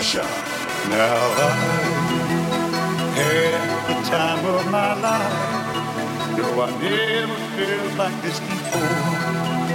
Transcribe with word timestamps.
Russia. 0.00 0.24
Now 0.88 1.16
I 1.36 1.50
had 3.20 3.60
the 3.86 3.96
time 4.08 4.42
of 4.46 4.64
my 4.70 4.94
life. 4.98 6.38
No, 6.38 6.46
I 6.62 6.70
never 6.80 7.38
felt 7.54 7.98
like 7.98 8.22
this 8.22 8.40
before. 8.40 8.96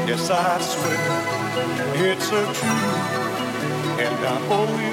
Yes, 0.09 0.31
I 0.31 0.59
swear 0.71 0.97
it's 2.09 2.29
a 2.29 2.43
truth, 2.57 2.63
and 4.03 4.19
I 4.25 4.35
owe 4.49 4.79
you. 4.81 4.84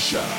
Smasher. 0.00 0.29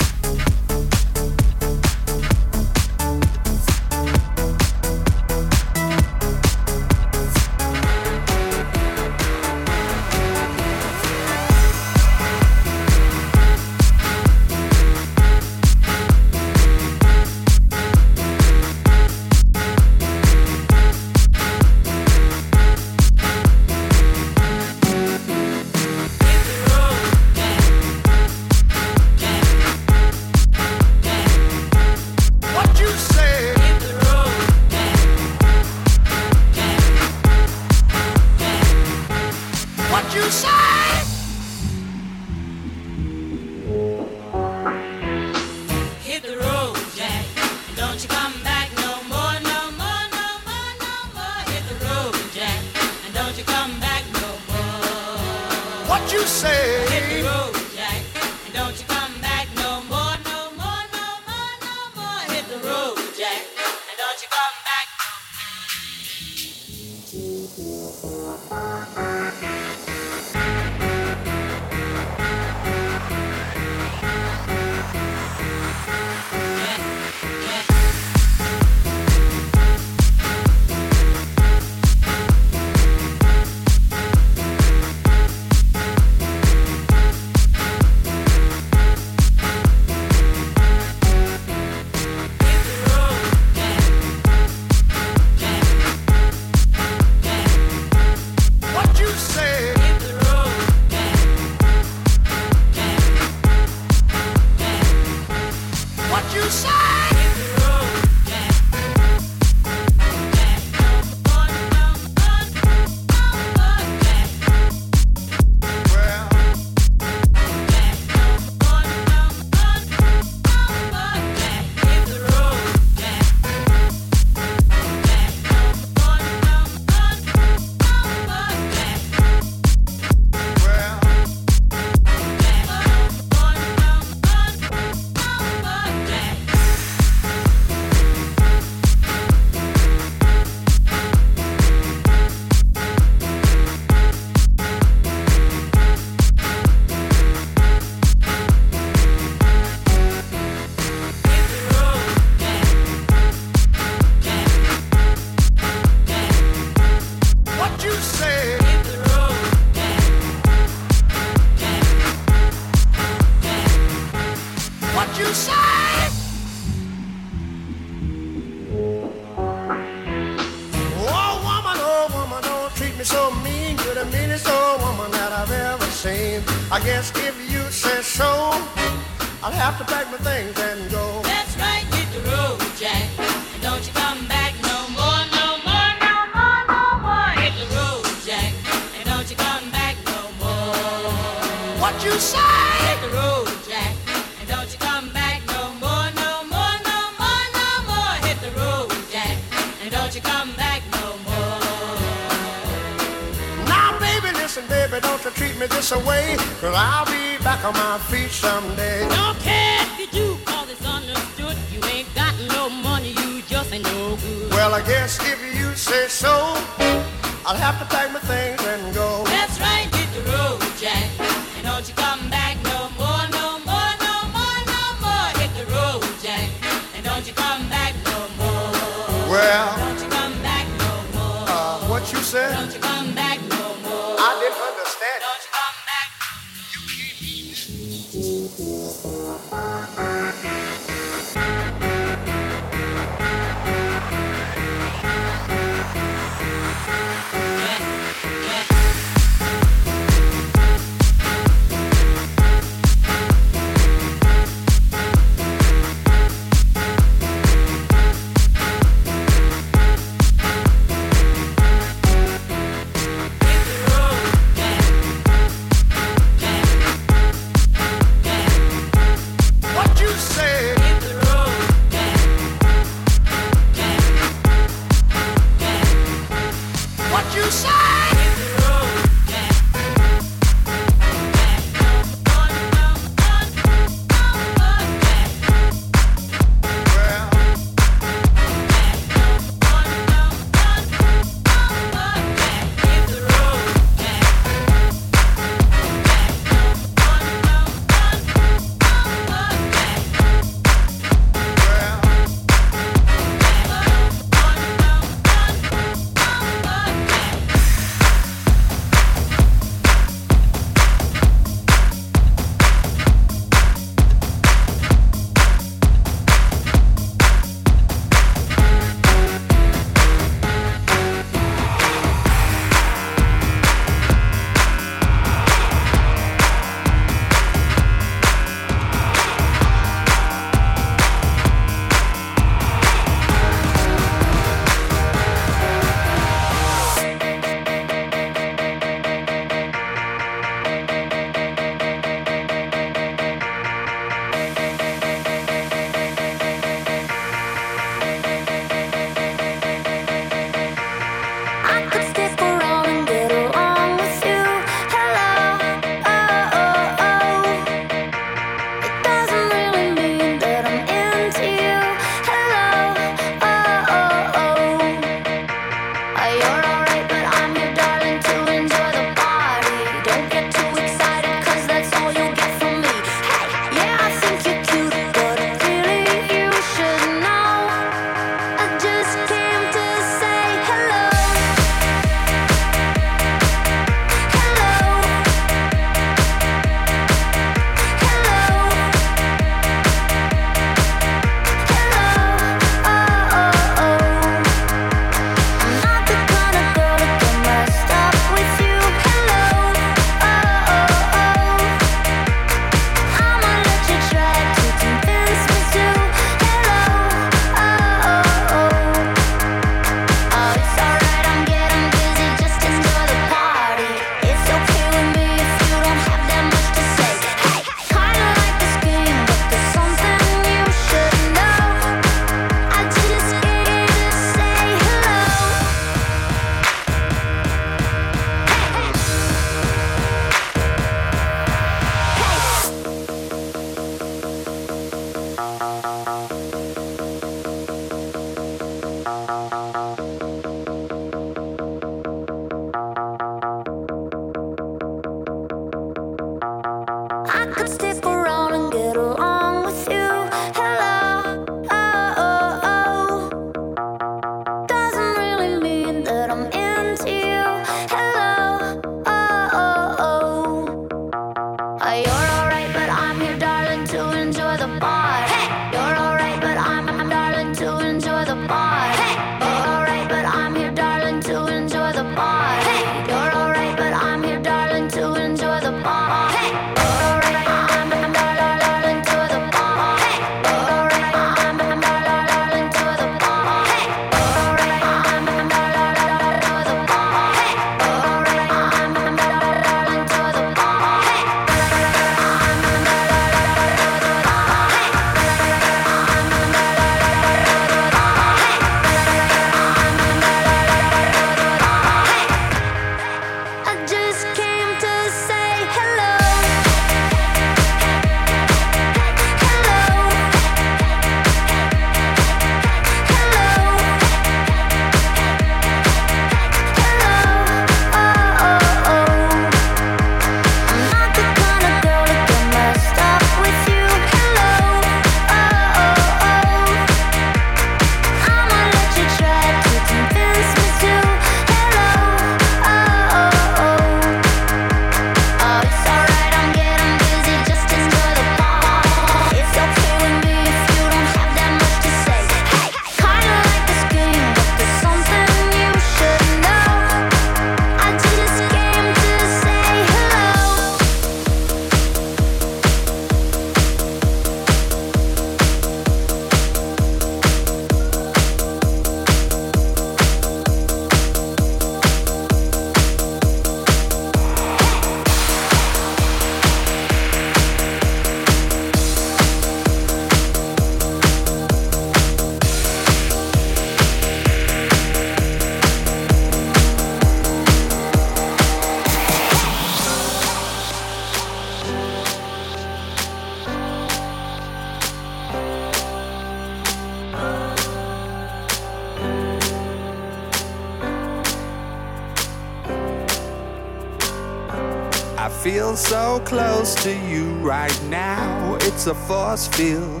close 596.64 596.82
to 596.82 596.98
you 597.10 597.26
right 597.40 597.82
now. 597.90 598.56
It's 598.62 598.86
a 598.86 598.94
force 598.94 599.48
field. 599.48 600.00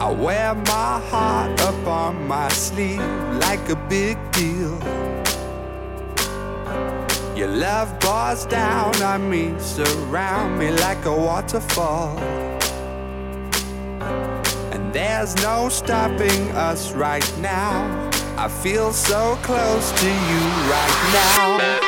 I 0.00 0.10
wear 0.10 0.56
my 0.56 0.98
heart 1.10 1.60
up 1.60 1.86
on 1.86 2.26
my 2.26 2.48
sleeve 2.48 2.98
like 3.46 3.68
a 3.68 3.76
big 3.88 4.16
deal. 4.32 4.76
Your 7.36 7.46
love 7.46 8.00
bars 8.00 8.46
down 8.46 9.00
on 9.00 9.30
me, 9.30 9.54
surround 9.60 10.58
me 10.58 10.72
like 10.72 11.04
a 11.04 11.16
waterfall. 11.16 12.18
And 14.72 14.92
there's 14.92 15.36
no 15.36 15.68
stopping 15.68 16.50
us 16.68 16.90
right 16.94 17.38
now. 17.38 18.10
I 18.36 18.48
feel 18.48 18.92
so 18.92 19.38
close 19.42 19.92
to 20.00 20.08
you 20.08 20.42
right 20.74 21.10
now. 21.12 21.79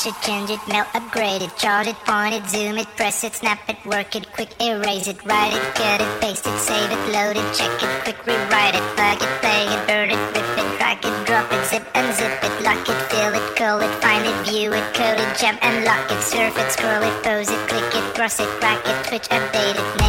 Fix 0.00 0.16
it, 0.16 0.26
change 0.26 0.50
it, 0.50 0.60
melt, 0.68 0.88
upgrade 0.94 1.42
it, 1.42 1.54
chart 1.56 1.86
it, 1.86 1.96
point 2.06 2.34
it, 2.34 2.46
zoom 2.48 2.78
it, 2.78 2.86
press 2.96 3.24
it, 3.24 3.34
snap 3.34 3.58
it, 3.68 3.76
work 3.84 4.14
it, 4.16 4.30
quick 4.32 4.48
erase 4.60 5.06
it, 5.06 5.24
write 5.24 5.52
it, 5.52 5.74
cut 5.74 6.00
it, 6.00 6.20
paste 6.20 6.46
it, 6.46 6.58
save 6.58 6.90
it, 6.90 7.12
load 7.12 7.36
it, 7.36 7.54
check 7.54 7.70
it, 7.82 8.02
quick 8.02 8.26
rewrite 8.26 8.74
it, 8.74 8.84
plug 8.96 9.20
it, 9.20 9.32
play 9.40 9.66
it, 9.66 9.86
burn 9.86 10.10
it, 10.10 10.20
rip 10.34 10.58
it, 10.58 10.78
drag 10.78 11.04
it, 11.04 11.26
drop 11.26 11.52
it, 11.52 11.64
zip 11.66 11.84
unzip 11.94 12.44
it, 12.44 12.62
lock 12.62 12.88
it, 12.88 13.00
fill 13.10 13.34
it, 13.34 13.56
curl 13.56 13.80
it, 13.80 13.94
find 14.02 14.24
it, 14.24 14.36
view 14.48 14.72
it, 14.72 14.94
code 14.94 15.20
it, 15.20 15.38
jump 15.38 15.58
and 15.62 15.84
lock 15.84 16.10
it, 16.10 16.22
surf 16.22 16.56
it, 16.56 16.70
scroll 16.70 17.02
it, 17.02 17.22
pose 17.22 17.50
it, 17.50 17.68
click 17.68 17.94
it, 17.94 18.14
cross 18.14 18.40
it, 18.40 18.48
crack 18.60 18.80
it, 18.86 19.08
twitch, 19.08 19.28
update 19.28 19.76
it, 19.76 19.99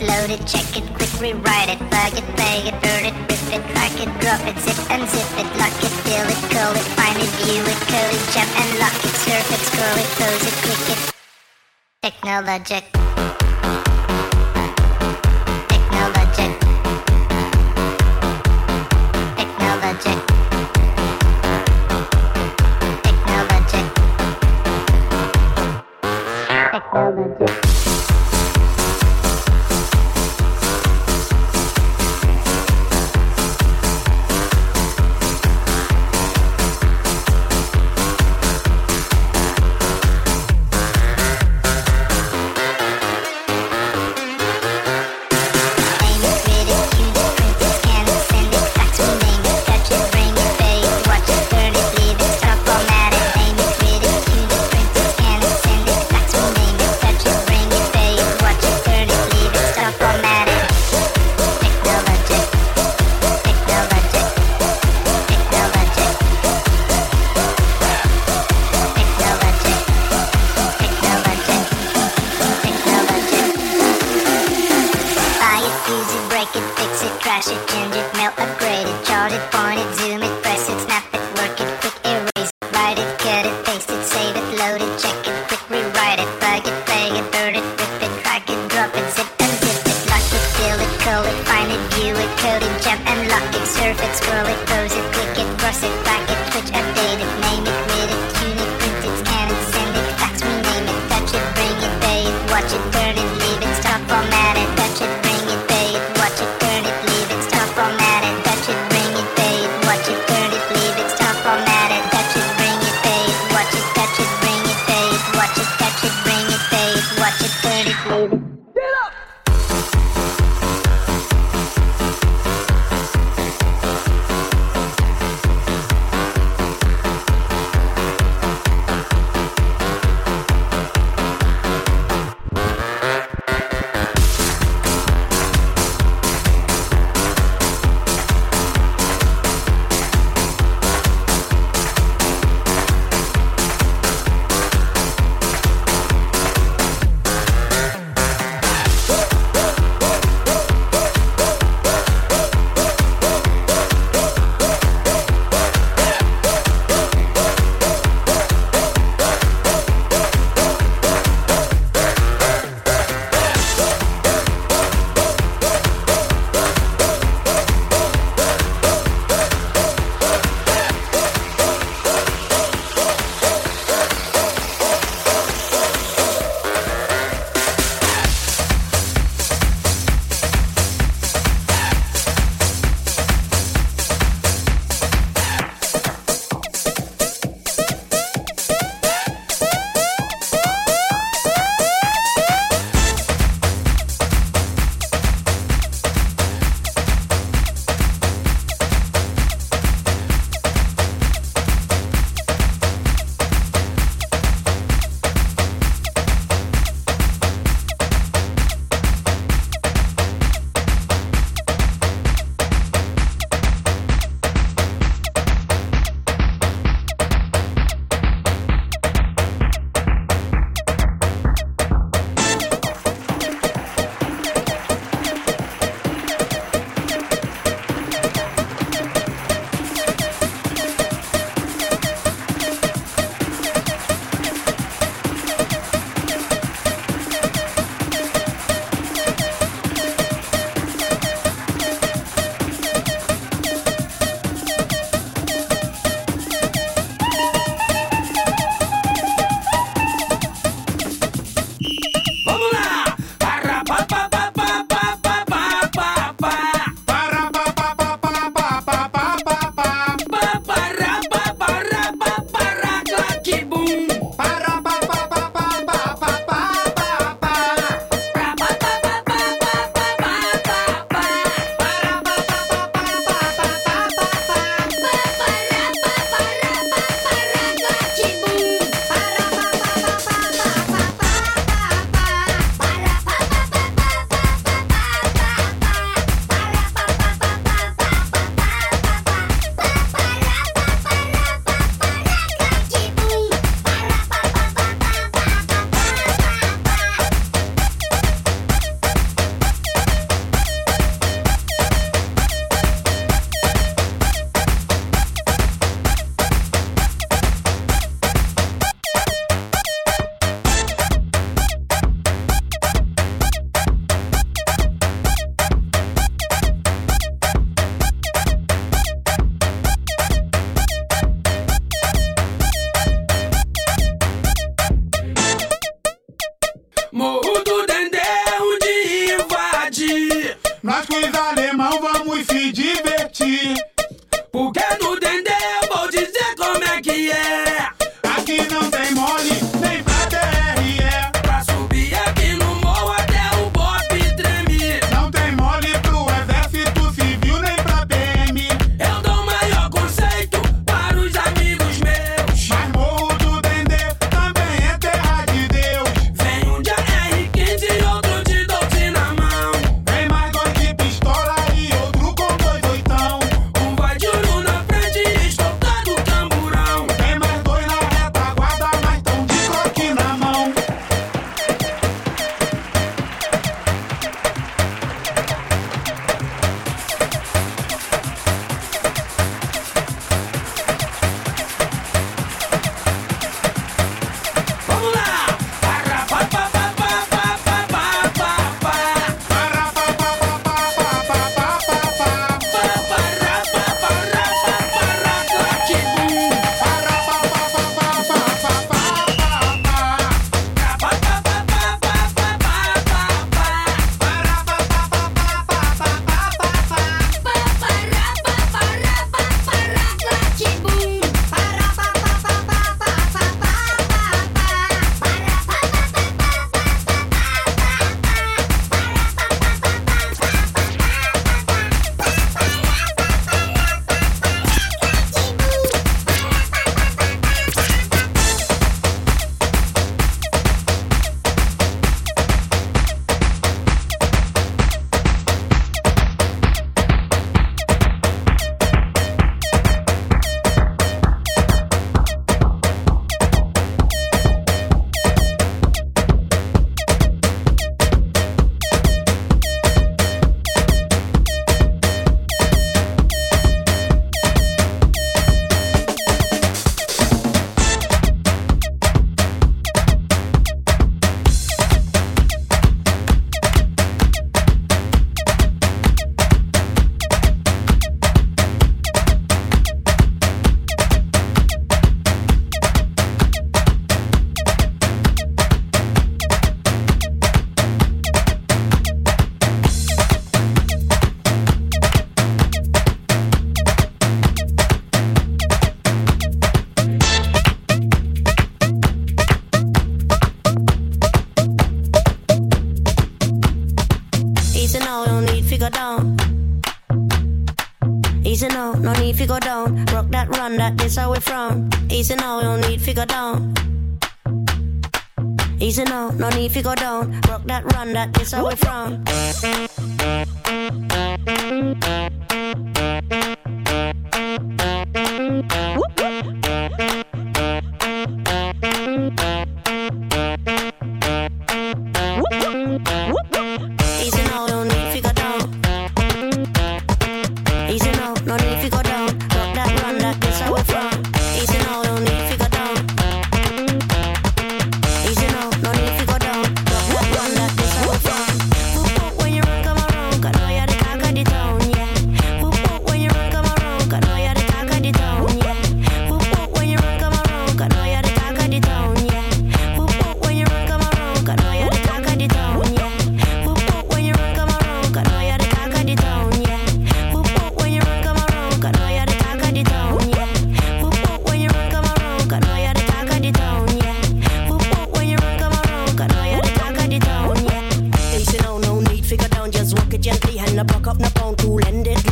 it, 0.00 0.06
load 0.06 0.30
it, 0.30 0.46
check 0.46 0.76
it, 0.76 0.84
quick 0.94 1.12
rewrite 1.20 1.68
it, 1.68 1.78
plug 1.90 2.12
it, 2.16 2.24
play 2.36 2.68
it, 2.68 2.74
burn 2.82 3.04
it, 3.04 3.14
rip 3.28 3.44
it, 3.52 3.62
drag 3.72 3.92
it, 4.00 4.10
drop 4.20 4.40
it, 4.46 4.58
zip 4.60 4.76
unzip 4.90 5.30
it, 5.38 5.48
lock 5.58 5.76
it, 5.82 5.92
fill 6.04 6.26
it, 6.26 6.40
call 6.52 6.72
it, 6.74 6.86
find 6.96 7.16
it, 7.18 7.30
view 7.44 7.62
it, 7.62 7.80
code 7.88 8.14
it, 8.14 8.24
jump 8.32 8.50
and 8.60 8.78
lock 8.78 8.96
it, 9.04 9.14
surf 9.24 9.52
it, 9.52 9.60
scroll 9.60 9.96
it, 9.96 10.08
close 10.16 10.42
it, 10.46 10.56
click 10.64 10.96
it. 10.96 11.12
Technologic. 12.02 12.95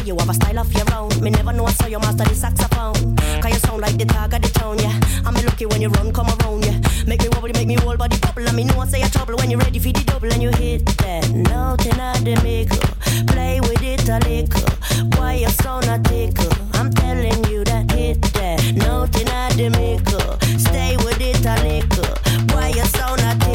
you 0.04 0.16
have 0.18 0.28
a 0.28 0.34
style 0.34 0.58
of 0.58 0.72
your 0.72 0.84
own? 0.94 1.08
Me 1.22 1.30
never 1.30 1.52
know, 1.52 1.64
I 1.64 1.72
saw 1.72 1.86
you 1.86 1.98
master 1.98 2.24
the 2.24 2.34
saxophone. 2.34 3.16
Cause 3.40 3.52
you 3.52 3.58
sound 3.60 3.80
like 3.80 3.96
the 3.96 4.04
tag 4.04 4.34
of 4.34 4.42
the 4.42 4.48
town, 4.48 4.78
yeah. 4.78 4.98
I'm 5.24 5.34
lucky 5.34 5.66
when 5.66 5.80
you 5.80 5.88
run, 5.88 6.12
come 6.12 6.28
around, 6.28 6.64
yeah. 6.64 6.78
Make 7.06 7.22
me 7.22 7.28
wobble, 7.32 7.50
make 7.54 7.66
me 7.66 7.74
whole 7.74 7.96
body 7.96 8.18
bubble. 8.18 8.46
And 8.46 8.56
me 8.56 8.64
know 8.64 8.80
I 8.80 8.86
say 8.86 9.02
a 9.02 9.08
trouble 9.08 9.36
when 9.36 9.50
you're 9.50 9.60
ready 9.60 9.78
for 9.78 9.92
the 9.92 10.04
double 10.04 10.32
and 10.32 10.42
you 10.42 10.50
hit 10.50 10.84
that 10.98 11.30
note 11.30 11.86
in 11.86 12.24
the 12.24 12.40
middle. 12.42 12.78
Play 13.26 13.60
with 13.60 13.82
it 13.82 14.08
a 14.08 14.18
little. 14.28 15.18
Why 15.18 15.34
you 15.34 15.48
so 15.48 15.80
not 15.80 16.04
tickle? 16.04 16.52
I'm 16.74 16.92
telling 16.92 17.44
you 17.50 17.64
that 17.64 17.90
hit 17.92 18.20
that 18.34 18.74
note 18.74 19.16
in 19.20 19.26
the 19.56 19.70
middle. 19.70 20.58
Stay 20.58 20.96
with 20.98 21.20
it 21.20 21.44
a 21.46 21.54
little. 21.62 22.14
Why 22.54 22.68
you 22.68 22.84
so 22.84 23.14
not 23.16 23.40
tickle? 23.40 23.53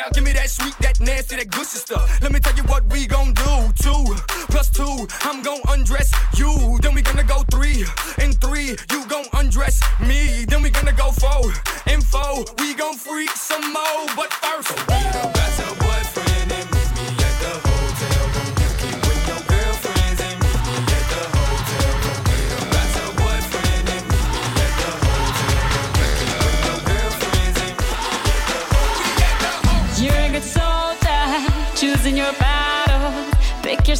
Now 0.00 0.08
give 0.14 0.24
me 0.24 0.32
that 0.32 0.48
sweet, 0.48 0.74
that 0.78 0.98
nasty, 0.98 1.36
that 1.36 1.50
good 1.50 1.66
stuff. 1.66 2.22
Let 2.22 2.32
me 2.32 2.40
tell 2.40 2.56
you 2.56 2.62
what 2.62 2.86
we 2.90 3.06
gon' 3.06 3.34
do. 3.34 3.70
Two 3.82 4.16
plus 4.48 4.70
two, 4.70 5.06
I'm 5.28 5.42
gon' 5.42 5.60
undress 5.68 6.10
you. 6.38 6.78
Then 6.80 6.94
we 6.94 7.02
gonna 7.02 7.22
go 7.22 7.42
three 7.50 7.84
and 8.16 8.32
three, 8.40 8.76
you 8.90 9.06
gon' 9.08 9.26
undress 9.34 9.82
me. 10.00 10.46
Then 10.48 10.62
we 10.62 10.70
gonna 10.70 10.94
go 10.94 11.12
four 11.12 11.52
and 11.86 12.02
four, 12.02 12.46
we 12.60 12.72
gon' 12.72 12.96
freak 12.96 13.28
some 13.32 13.74
more. 13.74 14.06
But 14.16 14.32
first. 14.32 14.89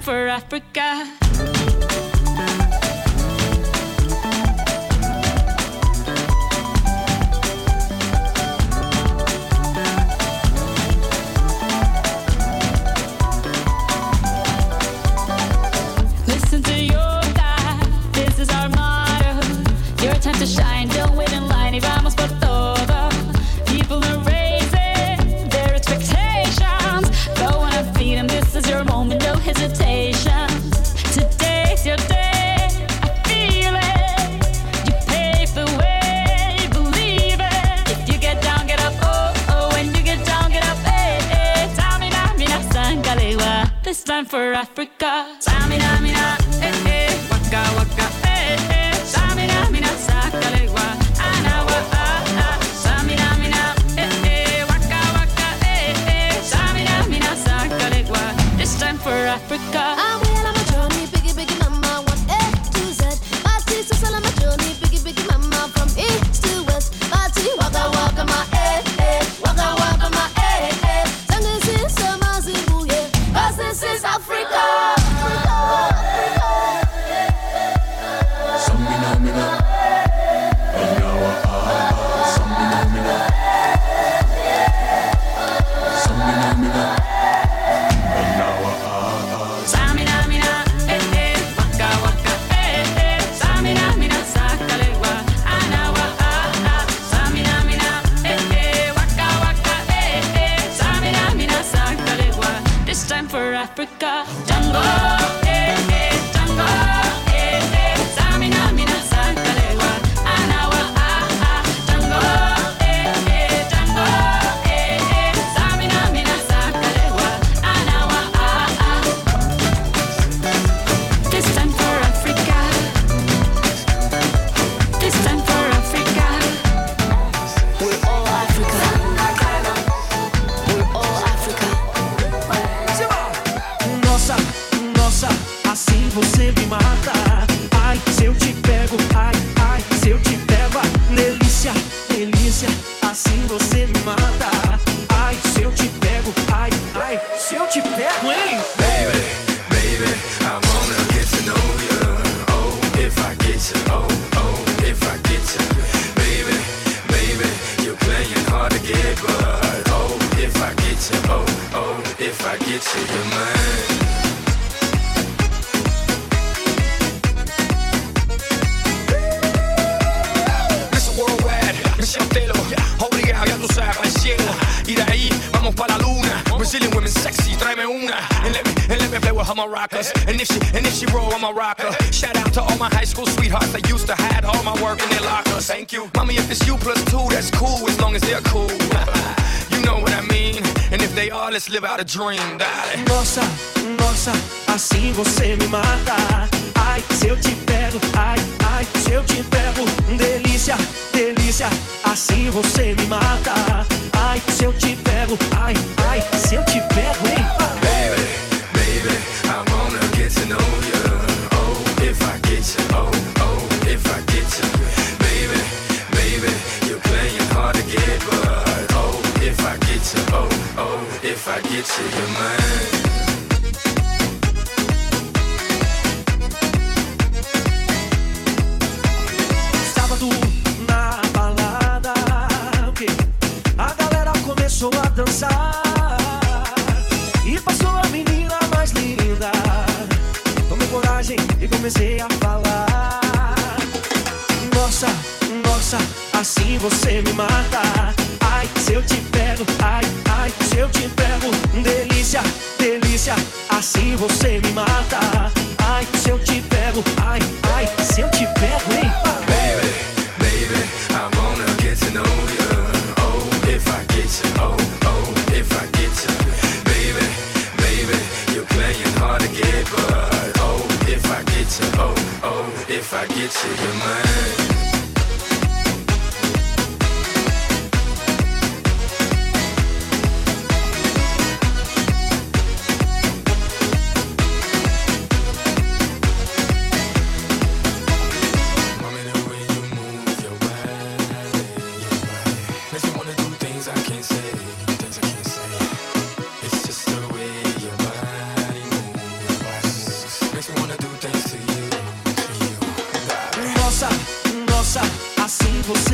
for 0.00 0.28
Africa. 0.28 1.19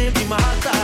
Assim 0.06 0.12
você 0.12 0.24
me 0.24 0.75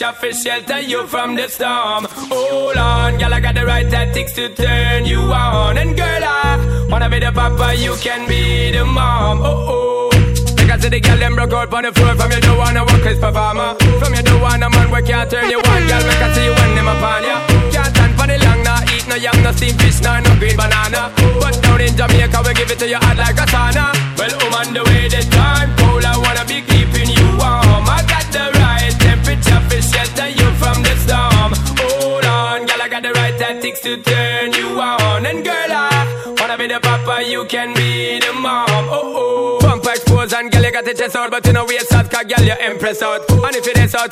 nature 0.00 0.12
fi 0.20 0.32
shelter 0.32 0.80
you 0.80 1.06
from 1.06 1.34
the 1.34 1.48
storm. 1.48 1.77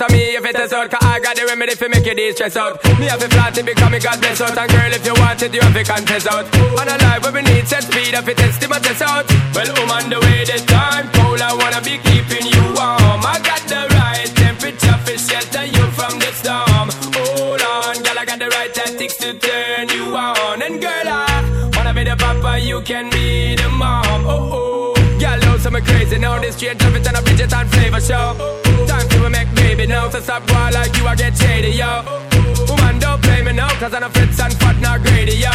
to 0.08 0.12
me 0.14 0.36
if 0.36 0.44
it 0.44 0.58
is 0.58 0.72
out 0.72 0.90
Cause 0.90 1.02
I 1.02 1.20
got 1.20 1.36
the 1.36 1.46
remedy 1.46 1.74
for 1.74 1.88
make 1.88 2.06
you 2.06 2.14
de-stress 2.14 2.56
out. 2.56 2.82
Me 2.98 3.06
have 3.06 3.22
a 3.22 3.28
plant 3.28 3.58
it 3.58 3.66
because 3.66 3.90
me 3.90 3.98
God 3.98 4.20
bless 4.20 4.40
out. 4.40 4.56
And 4.56 4.70
girl 4.70 4.92
if 4.92 5.06
you 5.06 5.14
want 5.14 5.42
it 5.42 5.54
you 5.54 5.60
have 5.60 5.74
to 5.74 5.84
contest 5.84 6.26
out. 6.26 6.44
And 6.54 6.90
a 6.90 6.96
life 7.04 7.22
where 7.22 7.32
we 7.32 7.42
need 7.42 7.66
set 7.66 7.84
speed 7.84 8.14
up 8.14 8.28
it 8.28 8.36
test 8.36 8.68
my 8.68 8.78
test 8.78 9.02
out. 9.02 9.26
Well 9.54 9.70
I'm 9.70 9.82
um, 9.82 9.90
on 9.90 10.10
the 10.10 10.18
way 10.20 10.44
the 10.44 10.58
time 10.66 11.08
cold 11.12 11.40
I 11.40 11.52
wanna 11.54 11.80
be 11.82 11.98
keeping 11.98 12.46
you 12.46 12.62
warm. 12.76 13.22
I 13.24 13.40
got 13.42 13.62
the 13.66 13.82
right 13.96 14.28
temperature 14.36 14.98
for 15.04 15.16
shelter 15.18 15.64
you 15.66 15.84
from 15.96 16.14
the 16.18 16.30
storm. 16.34 16.88
Hold 17.16 17.62
on 17.62 18.02
girl 18.02 18.18
I 18.18 18.24
got 18.24 18.38
the 18.38 18.48
right 18.48 18.72
tactics 18.72 19.16
to 19.22 19.34
turn 19.38 19.88
you 19.90 20.14
on. 20.16 20.62
And 20.62 20.80
girl 20.80 21.08
I 21.08 21.70
wanna 21.74 21.94
be 21.94 22.04
the 22.04 22.16
papa 22.16 22.58
you 22.60 22.80
can 22.82 23.10
be 23.10 23.56
the 23.56 23.68
mom. 23.70 24.26
Oh 24.26 24.50
oh. 24.52 24.76
Girl, 25.18 25.32
oh, 25.32 25.46
love, 25.46 25.60
some 25.62 25.80
crazy. 25.80 26.18
Now. 26.18 26.38
This 26.38 26.60
change 26.60 26.82
of 26.84 26.94
it 26.94 27.06
and 27.06 27.16
a 27.16 27.44
it 27.44 27.52
and 27.52 27.70
flavor 27.70 28.00
show. 28.00 28.55
Baby 29.86 29.98
now. 29.98 30.10
So 30.10 30.20
stop 30.20 30.46
boy 30.46 30.70
like 30.72 30.96
you, 30.96 31.06
I 31.06 31.14
get 31.14 31.36
shady, 31.36 31.70
yo. 31.70 32.02
Woman, 32.68 32.98
don't 32.98 33.22
play 33.22 33.42
me 33.42 33.52
now, 33.52 33.68
cause 33.78 33.94
I'm 33.94 34.02
a 34.02 34.10
fits 34.10 34.40
and 34.40 34.54
fat, 34.54 34.80
not 34.80 35.02
greedy, 35.02 35.36
yo. 35.36 35.50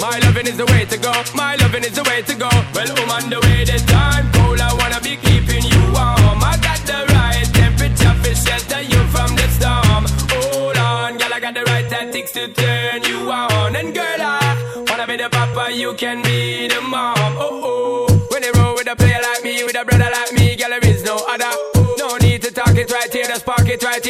My 0.00 0.18
loving 0.24 0.46
is 0.46 0.56
the 0.56 0.66
way 0.66 0.84
to 0.84 0.98
go. 0.98 1.12
My 1.34 1.56
loving 1.56 1.84
is 1.84 1.94
the 1.94 2.02
way 2.04 2.22
to 2.22 2.34
go. 2.34 2.50
Well, 2.74 2.90
woman, 2.98 3.30
the 3.30 3.40
way 3.40 3.64
the 3.64 3.78
time 3.86 4.30
cold, 4.32 4.60
I 4.60 4.72
wanna 4.74 5.00
be 5.00 5.16
keeping 5.16 5.64
you 5.64 5.80
warm. 5.96 6.44
I 6.44 6.58
got 6.60 6.80
the 6.84 7.00
right 7.14 7.46
temperature 7.54 8.14
for 8.22 8.34
shelter 8.34 8.82
you 8.82 9.00
from 9.14 9.34
the 9.36 9.48
storm. 9.56 10.04
Hold 10.32 10.76
on, 10.76 11.18
girl, 11.18 11.32
I 11.32 11.40
got 11.40 11.54
the 11.54 11.64
right 11.64 11.88
tactics 11.88 12.32
to 12.32 12.48
turn 12.52 13.02
you 13.04 13.30
on. 13.30 13.76
And 13.76 13.94
girl, 13.94 14.20
I 14.20 14.84
wanna 14.88 15.06
be 15.06 15.16
the 15.16 15.28
papa, 15.30 15.72
you 15.72 15.94
can 15.94 16.22
be 16.22 16.68
the 16.68 16.80
mom. 16.82 17.16
Oh 17.40 17.64
oh. 17.64 18.26
When 18.30 18.42
they 18.42 18.52
roll 18.60 18.74
with 18.74 18.88
a 18.88 18.96
player 18.96 19.20
like 19.22 19.42
me, 19.42 19.64
with 19.64 19.76
a 19.76 19.84
brother 19.84 20.10
like 20.12 20.32
me, 20.34 20.56
girl, 20.56 20.68
there 20.68 20.84
is 20.84 21.02
no 21.02 21.16
other. 21.28 21.52
No 21.96 22.18
need 22.18 22.42
to 22.42 22.50
talk 22.52 22.76
it 22.76 22.90
right 22.92 23.10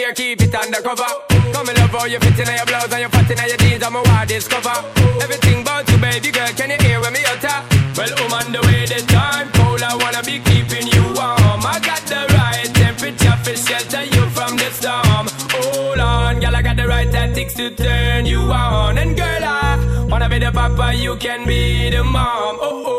here, 0.05 0.15
keep 0.15 0.43
it 0.43 0.55
undercover. 0.55 1.09
Come 1.53 1.69
and 1.69 1.79
love 1.79 1.91
how 1.91 2.05
you 2.05 2.19
fit 2.21 2.39
in 2.39 2.55
your 2.55 2.67
blouse 2.67 2.93
and 2.93 3.01
your 3.01 3.09
fat 3.09 3.31
in 3.31 3.39
your 3.49 3.57
jeans, 3.57 3.83
I'm 3.83 3.97
a 3.97 4.03
wild 4.03 4.29
discover. 4.29 4.77
Everything 5.23 5.63
about 5.63 5.89
you, 5.91 5.99
baby 5.99 6.31
girl, 6.31 6.53
can 6.59 6.71
you 6.71 6.79
hear 6.85 7.01
when 7.01 7.13
me 7.13 7.21
utter? 7.25 7.59
Well, 7.97 8.13
I'm 8.19 8.33
on 8.33 8.53
the 8.53 8.61
way, 8.67 8.85
the 8.87 9.01
time 9.07 9.49
cold, 9.53 9.83
I 9.83 9.95
wanna 9.97 10.23
be 10.23 10.41
keeping 10.41 10.87
you 10.89 11.05
warm. 11.17 11.63
I 11.65 11.79
got 11.81 12.03
the 12.13 12.21
right 12.37 12.69
temperature 12.75 13.37
for 13.45 13.57
shelter 13.57 14.05
you 14.05 14.25
from 14.37 14.57
the 14.57 14.69
storm. 14.79 15.27
Hold 15.55 16.01
on, 16.01 16.41
girl, 16.41 16.57
I 16.57 16.63
got 16.63 16.77
the 16.77 16.87
right 16.87 17.11
tactics 17.11 17.55
to 17.55 17.71
turn 17.71 18.27
you 18.27 18.41
on. 18.41 18.99
And 18.99 19.17
girl, 19.17 19.45
I 19.45 20.07
wanna 20.09 20.29
be 20.29 20.39
the 20.39 20.51
papa, 20.53 20.95
you 20.95 21.17
can 21.17 21.47
be 21.47 21.91
the 21.91 22.05
mom. 22.05 22.59
Oh 22.61 22.85
oh. 22.87 22.94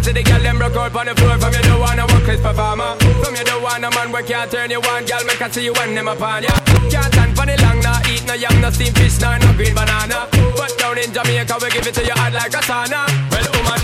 I 0.00 0.02
see 0.02 0.12
the 0.12 0.22
girl 0.22 0.40
them 0.40 0.56
broke 0.56 0.76
out 0.80 0.96
on 0.96 1.06
the 1.12 1.14
floor. 1.14 1.36
From 1.36 1.52
you 1.52 1.60
don't 1.60 1.78
wanna 1.78 2.08
work 2.08 2.24
as 2.24 2.40
performer 2.40 2.96
From 3.20 3.36
you 3.36 3.44
don't 3.44 3.60
want 3.60 3.84
a 3.84 3.90
man 3.92 4.08
where 4.10 4.22
can't 4.22 4.50
turn 4.50 4.70
you 4.70 4.80
on. 4.80 5.04
Girl, 5.04 5.20
make 5.28 5.42
I 5.42 5.50
see 5.50 5.64
you 5.68 5.74
when 5.76 5.94
them 5.94 6.08
upon 6.08 6.42
ya. 6.42 6.56
Can't 6.88 7.12
stand 7.12 7.36
for 7.36 7.44
the 7.44 7.60
long, 7.60 7.84
nah 7.84 8.00
Eat 8.08 8.24
no 8.24 8.32
yam, 8.32 8.64
no 8.64 8.70
steamed 8.70 8.96
fish, 8.96 9.20
nah, 9.20 9.36
no 9.36 9.52
green 9.52 9.76
banana. 9.76 10.24
But 10.56 10.72
down 10.80 10.96
in 10.96 11.12
Jamaica, 11.12 11.52
we 11.60 11.68
give 11.68 11.86
it 11.86 11.92
to 12.00 12.02
you 12.02 12.16
hot 12.16 12.32
like 12.32 12.48
a 12.48 12.64
sauna. 12.64 13.04
Well, 13.28 13.44
woman, 13.52 13.80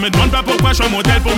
Mè 0.00 0.08
d'monde 0.08 0.32
pa 0.32 0.40
poukwa 0.42 0.72
chwa 0.72 0.88
motel 0.88 1.20
pou 1.20 1.29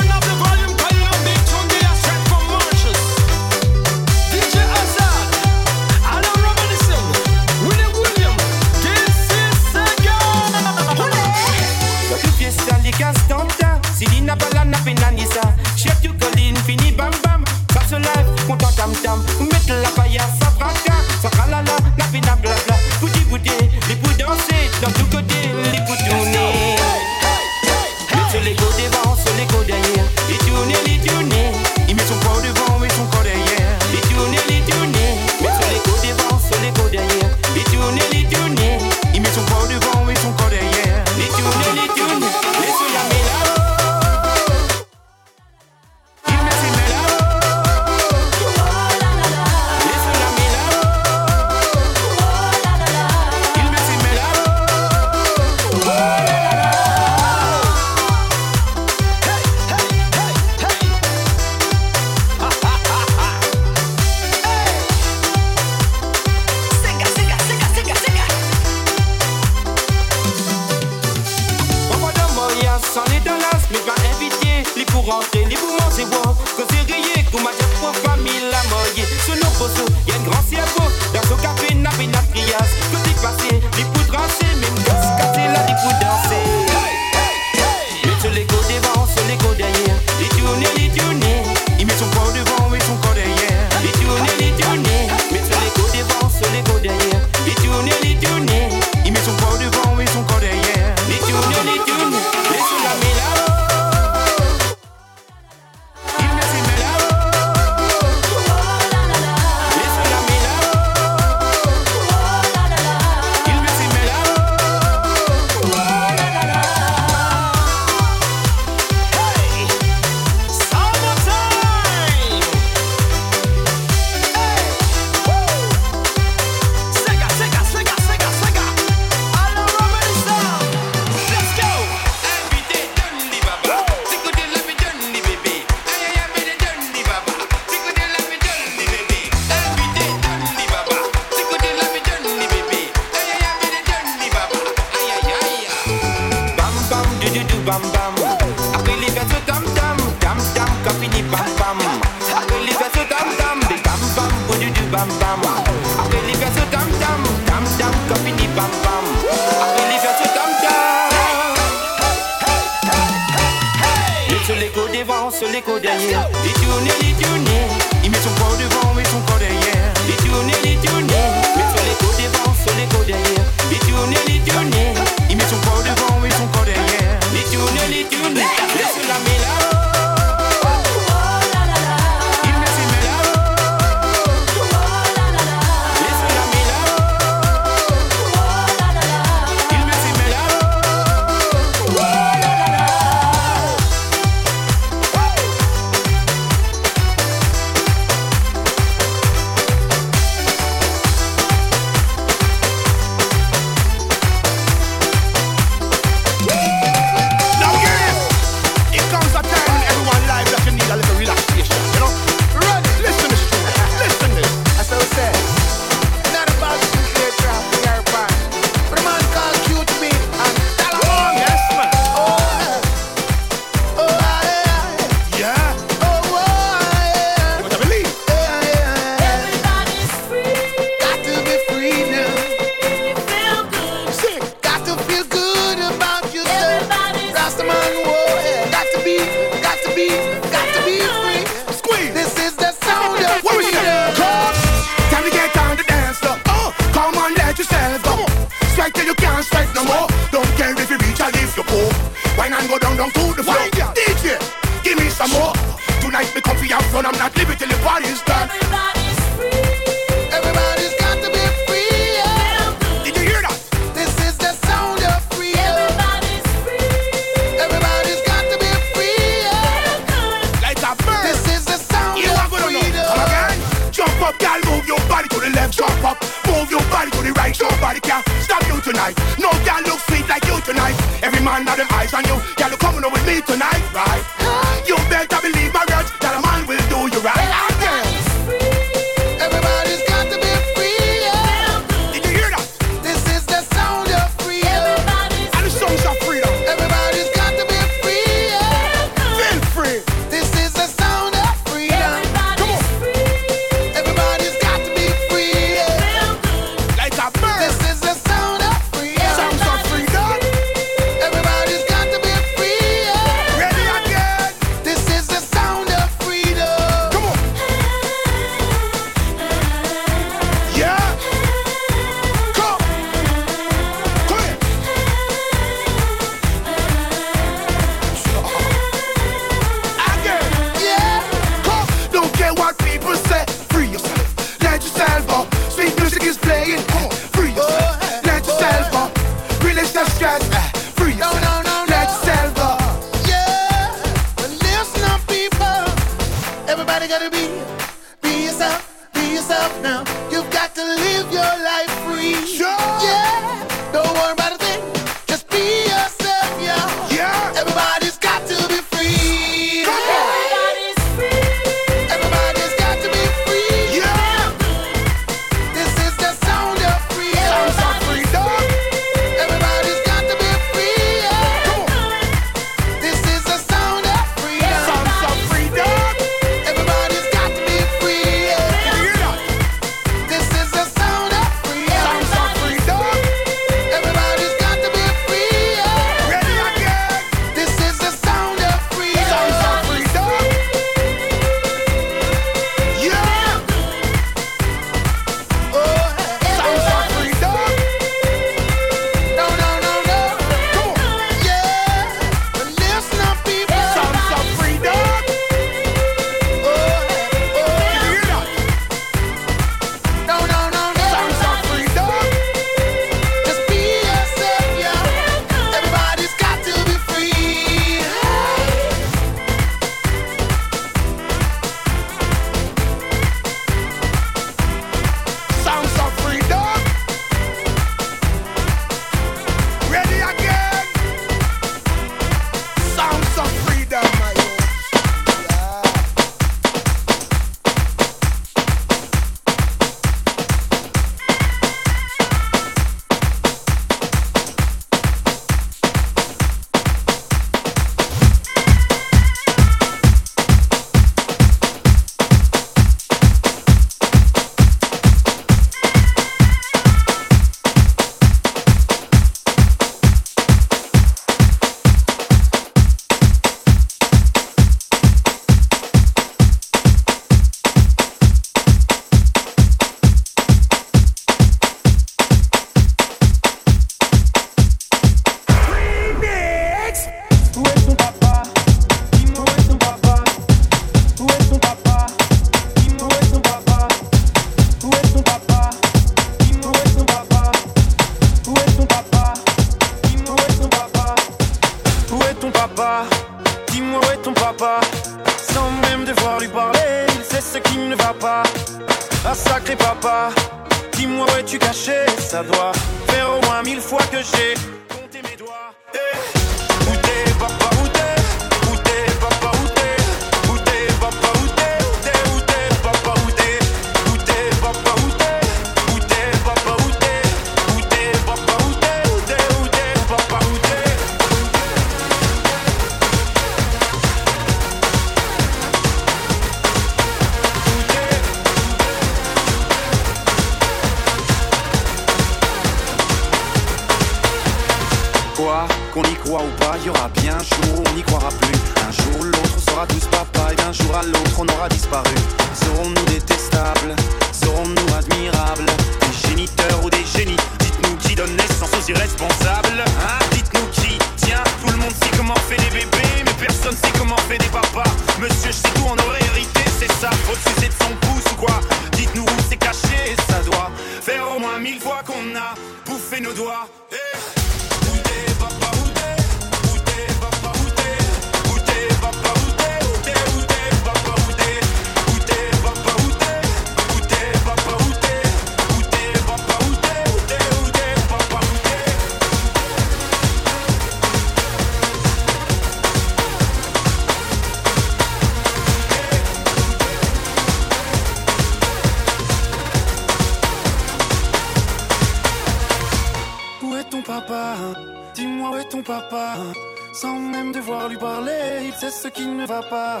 savoir 597.70 597.88
lui 597.88 597.96
parler, 597.98 598.66
il 598.66 598.74
sait 598.74 598.90
ce 598.90 599.08
qui 599.08 599.26
ne 599.26 599.46
va 599.46 599.62
pas. 599.62 600.00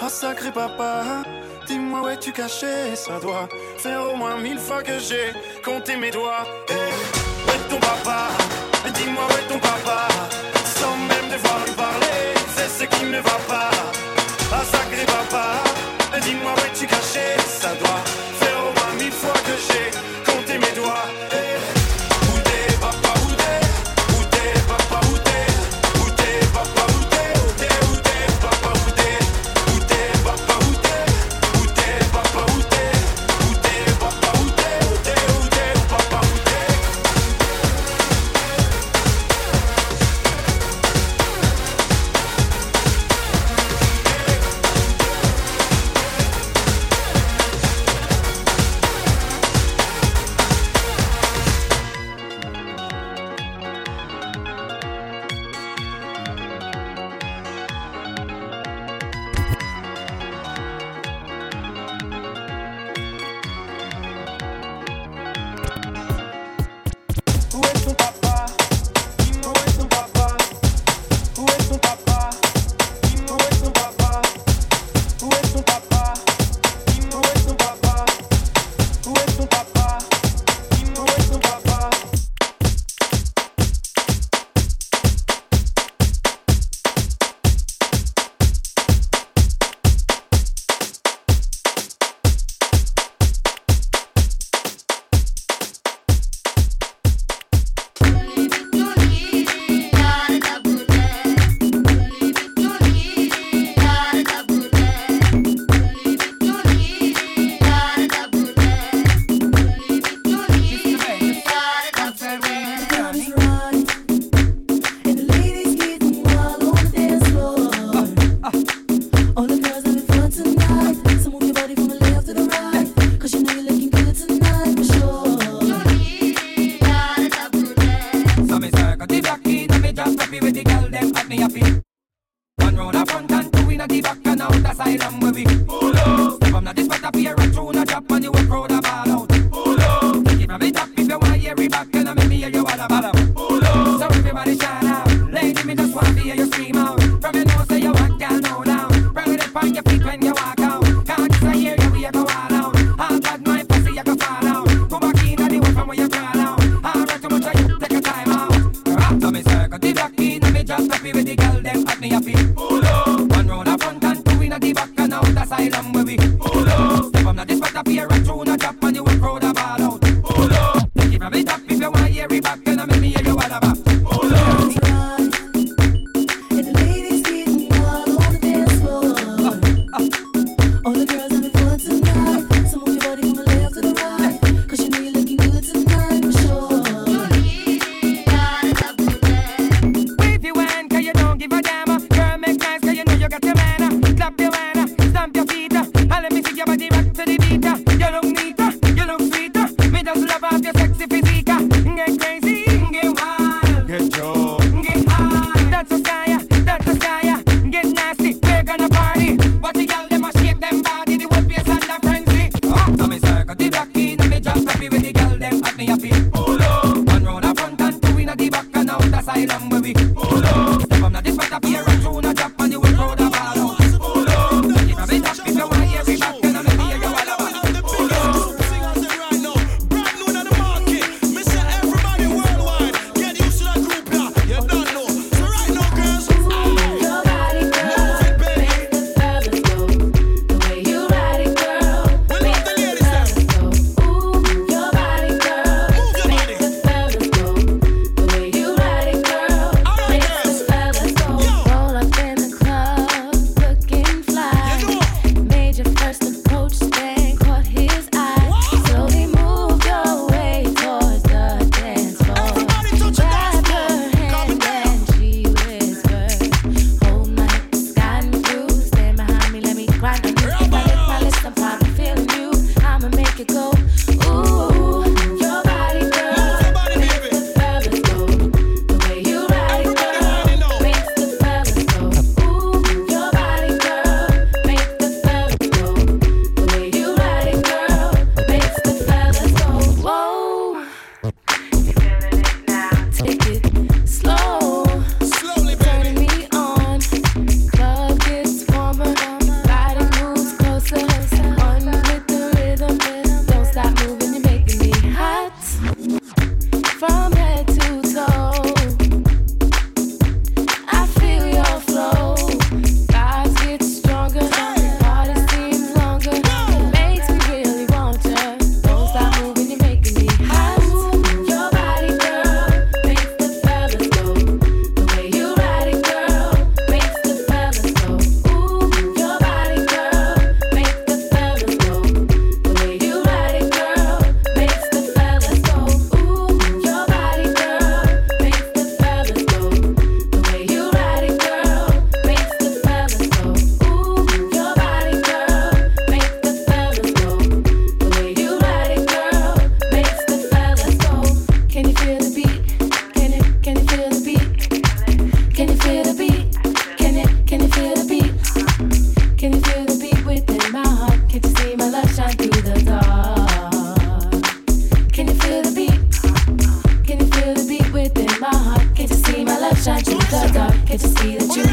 Ah 0.00 0.08
sacré 0.08 0.50
papa, 0.50 1.22
dis-moi 1.66 2.00
où 2.02 2.08
es-tu 2.08 2.32
caché? 2.32 2.96
Ça 2.96 3.20
doit 3.20 3.48
faire 3.76 4.02
au 4.10 4.16
moins 4.16 4.38
mille 4.38 4.58
fois 4.58 4.82
que 4.82 4.98
j'ai 4.98 5.28
compté 5.62 5.96
mes 5.96 6.10
doigts. 6.10 6.46
Hey, 6.70 6.92
où 7.44 7.50
est 7.50 7.68
ton 7.68 7.80
papa? 7.80 8.28
Dis-moi 8.94 9.24
où 9.28 9.32
est 9.32 9.48
ton 9.52 9.58
papa? 9.58 10.08
Sans 10.64 10.96
même 11.10 11.28
devoir 11.34 11.58
lui 11.66 11.74
parler, 11.74 12.22
c'est 12.56 12.70
ce 12.78 12.84
qui 12.84 13.04
ne 13.04 13.20
va 13.20 13.38
pas. 13.52 13.70
Ah 14.52 14.64
sacré 14.64 15.04
papa, 15.04 15.46
dis-moi 16.22 16.52
où 16.56 16.60
es-tu 16.66 16.86
caché? 16.86 17.26
Ça 17.46 17.74
doit 17.80 18.25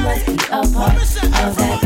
must 0.03 0.25
be 0.25 0.33
a 0.33 0.37
part 0.37 0.97
of 0.97 1.55
that. 1.55 1.82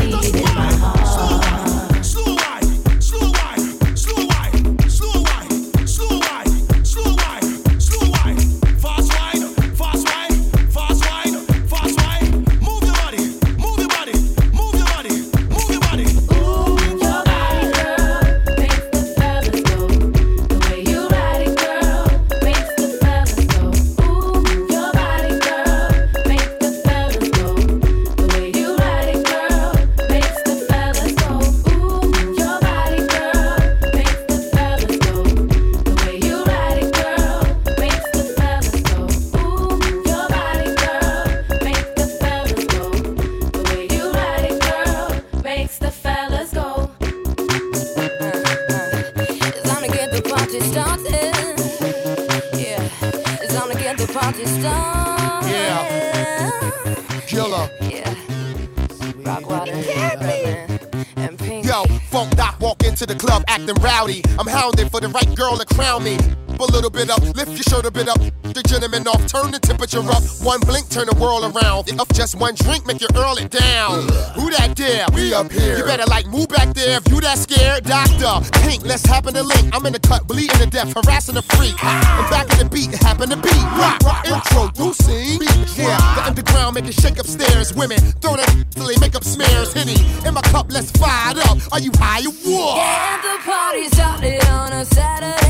bit 66.98 67.10
up, 67.10 67.22
lift 67.36 67.54
your 67.54 67.62
shirt 67.70 67.86
a 67.86 67.90
bit 67.92 68.08
up. 68.08 68.18
The 68.42 68.62
gentleman 68.66 69.06
off, 69.06 69.22
turn 69.30 69.52
the 69.52 69.60
temperature 69.62 70.02
up. 70.02 70.22
One 70.42 70.58
blink, 70.66 70.90
turn 70.90 71.06
the 71.06 71.14
world 71.14 71.46
around. 71.46 71.86
Up 72.00 72.10
just 72.12 72.34
one 72.34 72.56
drink, 72.56 72.86
make 72.86 73.00
you 73.00 73.06
earl 73.14 73.38
it 73.38 73.50
down. 73.54 74.02
Who 74.34 74.50
that 74.50 74.74
dare? 74.74 75.06
We 75.14 75.32
up 75.32 75.52
here. 75.52 75.78
You 75.78 75.84
better 75.84 76.06
like 76.10 76.26
move 76.26 76.48
back 76.48 76.74
there 76.74 76.98
if 76.98 77.06
you 77.06 77.20
that 77.20 77.38
scared. 77.38 77.84
Doctor, 77.84 78.42
pink, 78.66 78.82
let's 78.84 79.06
happen 79.06 79.34
to 79.34 79.44
link. 79.44 79.70
I'm 79.70 79.86
in 79.86 79.92
the 79.92 80.02
cut, 80.02 80.26
bleeding 80.26 80.58
to 80.58 80.66
death, 80.66 80.90
harassing 80.90 81.36
the 81.36 81.42
freak. 81.54 81.78
I'm 81.78 82.26
back 82.30 82.50
in 82.58 82.66
the 82.66 82.68
beat, 82.68 82.90
happen 83.06 83.30
to 83.30 83.38
be. 83.38 83.54
Rock, 83.78 84.02
rock, 84.02 84.94
see, 84.98 85.38
Yeah, 85.78 86.02
the 86.18 86.22
underground 86.26 86.74
make 86.74 86.86
it 86.90 86.98
shake 86.98 87.18
upstairs. 87.18 87.74
Women, 87.74 87.98
throw 88.18 88.34
that 88.34 88.50
till 88.74 88.90
they 88.90 88.98
make 88.98 89.14
up 89.14 89.22
smears. 89.22 89.72
Henny, 89.72 90.02
in 90.26 90.34
my 90.34 90.42
cup, 90.50 90.66
let's 90.70 90.90
fire 90.98 91.38
up. 91.46 91.58
Are 91.70 91.80
you 91.80 91.92
high 91.94 92.26
or 92.26 92.34
what? 92.42 92.74
Yeah, 92.74 93.22
the 93.22 93.34
party 93.46 93.86
started 93.94 94.42
on 94.50 94.72
a 94.72 94.84
Saturday. 94.84 95.47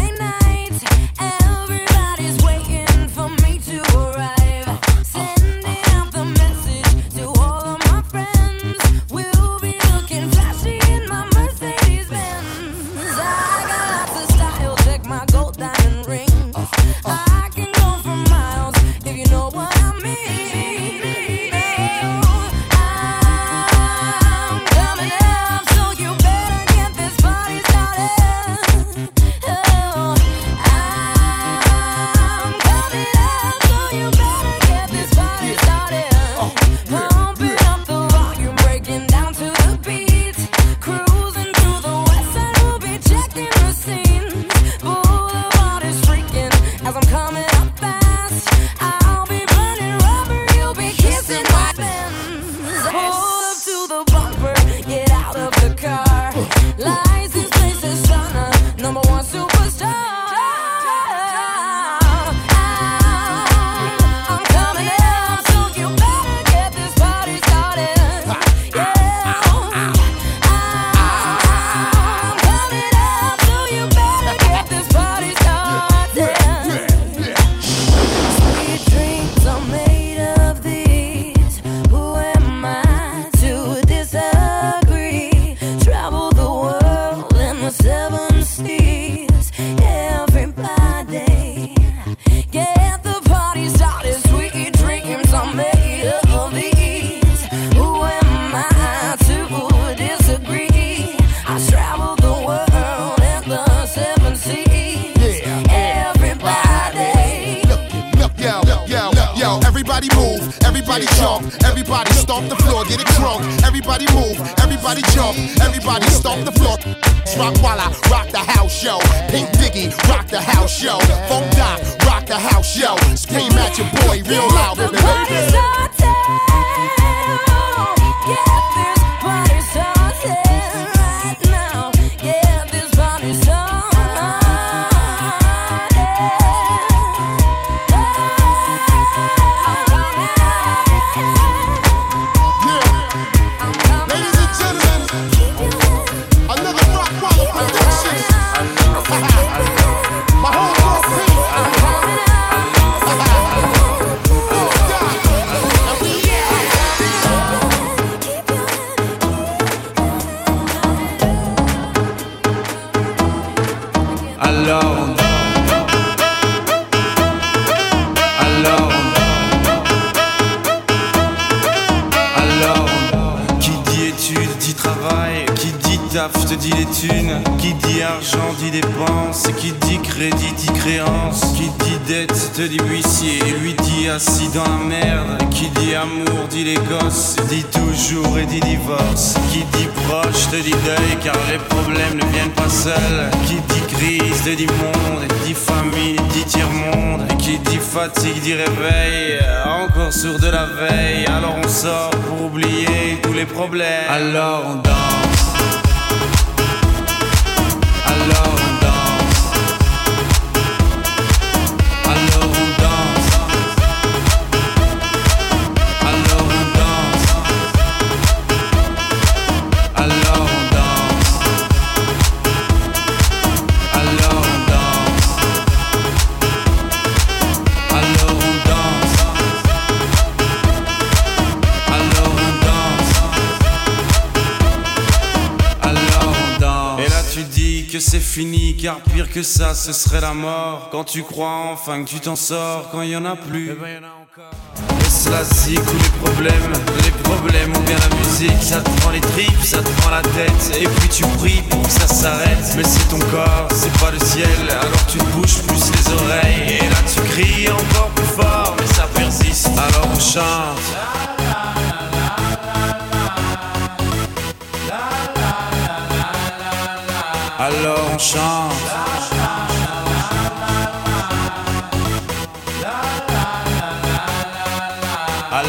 la 240.21 240.35
mort, 240.35 240.89
quand 240.91 241.05
tu 241.05 241.23
crois 241.23 241.71
enfin 241.73 242.03
que 242.05 242.09
tu 242.09 242.21
t'en 242.21 242.37
sors, 242.37 242.91
quand 242.91 243.03
il 243.03 243.11
y 243.11 243.17
en 243.17 243.25
a 243.25 243.37
plus. 243.37 243.71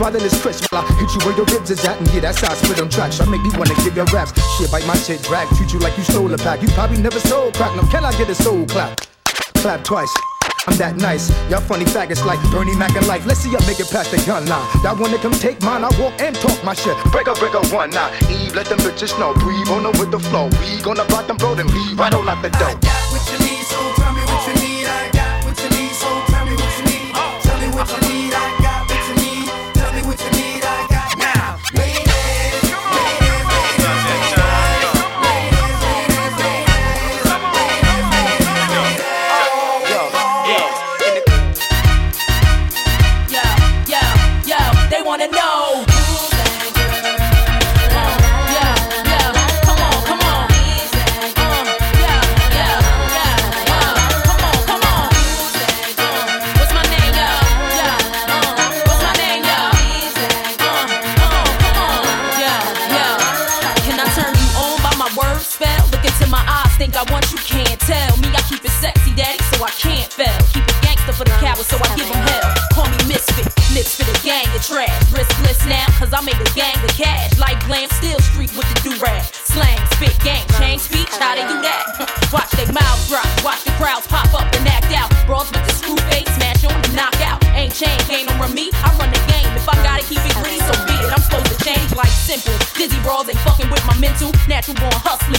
Swallow 0.00 0.18
this 0.18 0.40
crisp 0.40 0.64
while 0.72 0.82
I 0.82 0.92
hit 0.96 1.12
you 1.12 1.20
where 1.28 1.36
your 1.36 1.44
ribs 1.52 1.70
is 1.70 1.84
at. 1.84 1.98
And 2.00 2.08
yeah, 2.14 2.20
that's 2.20 2.40
how 2.40 2.50
I 2.50 2.54
spit 2.54 2.80
on 2.80 2.88
tracks. 2.88 3.20
I 3.20 3.26
make 3.28 3.42
me 3.42 3.50
wanna 3.52 3.74
give 3.84 3.94
your 3.94 4.06
raps. 4.06 4.32
Shit, 4.56 4.72
bite 4.72 4.86
my 4.86 4.96
shit, 4.96 5.20
drag. 5.20 5.46
Treat 5.60 5.74
you 5.74 5.78
like 5.78 5.94
you 5.98 6.04
stole 6.04 6.32
a 6.32 6.38
pack. 6.38 6.62
You 6.62 6.68
probably 6.68 6.96
never 6.96 7.20
sold 7.20 7.52
crack. 7.52 7.76
Now, 7.76 7.84
can 7.92 8.06
I 8.06 8.16
get 8.16 8.30
a 8.30 8.34
soul 8.34 8.64
clap? 8.64 8.98
Clap 9.60 9.84
twice. 9.84 10.08
I'm 10.66 10.74
that 10.78 10.96
nice. 10.96 11.28
Y'all 11.50 11.60
funny 11.60 11.84
faggots 11.84 12.24
like 12.24 12.40
Bernie 12.50 12.74
Mac 12.76 12.96
and 12.96 13.06
life. 13.08 13.26
Let's 13.26 13.40
see 13.40 13.52
y'all 13.52 13.60
make 13.68 13.78
it 13.78 13.90
past 13.90 14.10
the 14.10 14.16
gun 14.24 14.46
line. 14.46 14.66
Y'all 14.82 14.96
wanna 14.96 15.18
come 15.18 15.32
take 15.32 15.60
mine? 15.60 15.84
I 15.84 15.92
walk 16.00 16.16
and 16.18 16.34
talk 16.34 16.56
my 16.64 16.72
shit. 16.72 16.96
Break 17.12 17.28
up, 17.28 17.38
break 17.38 17.54
up 17.54 17.70
one 17.70 17.90
now. 17.90 18.08
Eve, 18.32 18.56
let 18.56 18.72
them 18.72 18.78
bitches 18.78 19.12
know. 19.20 19.34
Breathe 19.34 19.68
on 19.68 19.82
them 19.82 19.92
with 20.00 20.10
the 20.12 20.18
flow. 20.32 20.48
We 20.64 20.80
gonna 20.80 21.04
block 21.12 21.26
them, 21.26 21.36
bro, 21.36 21.54
then 21.54 21.66
leave 21.66 21.98
right 21.98 22.14
on 22.14 22.26
out 22.26 22.40
the 22.40 22.48
door. 22.48 22.89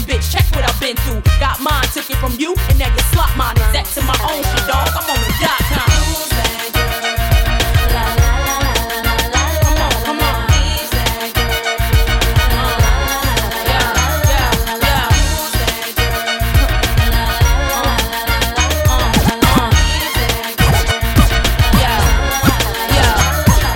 Born 0.02 0.20
bitch, 0.20 0.32
check 0.32 0.46
what 0.56 0.68
I've 0.68 0.80
been 0.80 0.96
through. 0.98 1.22
Got 1.40 1.60
mine, 1.62 1.84
took 1.94 2.10
it 2.10 2.18
from 2.18 2.34
you, 2.38 2.56
and 2.70 2.80
now 2.80 2.88
you 2.88 3.00
slot 3.12 3.36
mine. 3.38 3.56
Exact 3.58 3.94
to 3.96 4.02
my 4.02 4.18
own 4.30 4.44
shit, 4.44 4.68
dog. 4.68 4.88
I'm 4.90 5.10
on 5.10 5.20
the 5.20 5.34
dot 5.40 5.60
com. 5.70 5.92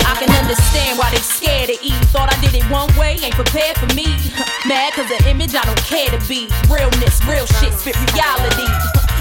I 0.04 0.14
can 0.18 0.30
understand 0.30 0.98
why 0.98 1.10
they 1.10 1.18
scared 1.18 1.68
to 1.68 1.84
eat. 1.84 1.92
Thought 2.06 2.32
I 2.32 2.40
did 2.40 2.54
it 2.54 2.64
one 2.70 2.94
way, 2.96 3.18
ain't 3.22 3.34
prepared 3.34 3.76
for 3.76 3.92
me. 3.94 4.15
Mad 4.66 4.94
cause 4.94 5.08
the 5.08 5.28
image 5.28 5.54
I 5.54 5.62
don't 5.64 5.78
care 5.84 6.08
to 6.08 6.28
be. 6.28 6.48
Realness, 6.68 7.24
real 7.24 7.46
shit, 7.46 7.72
spit 7.74 7.96
reality. 8.12 8.95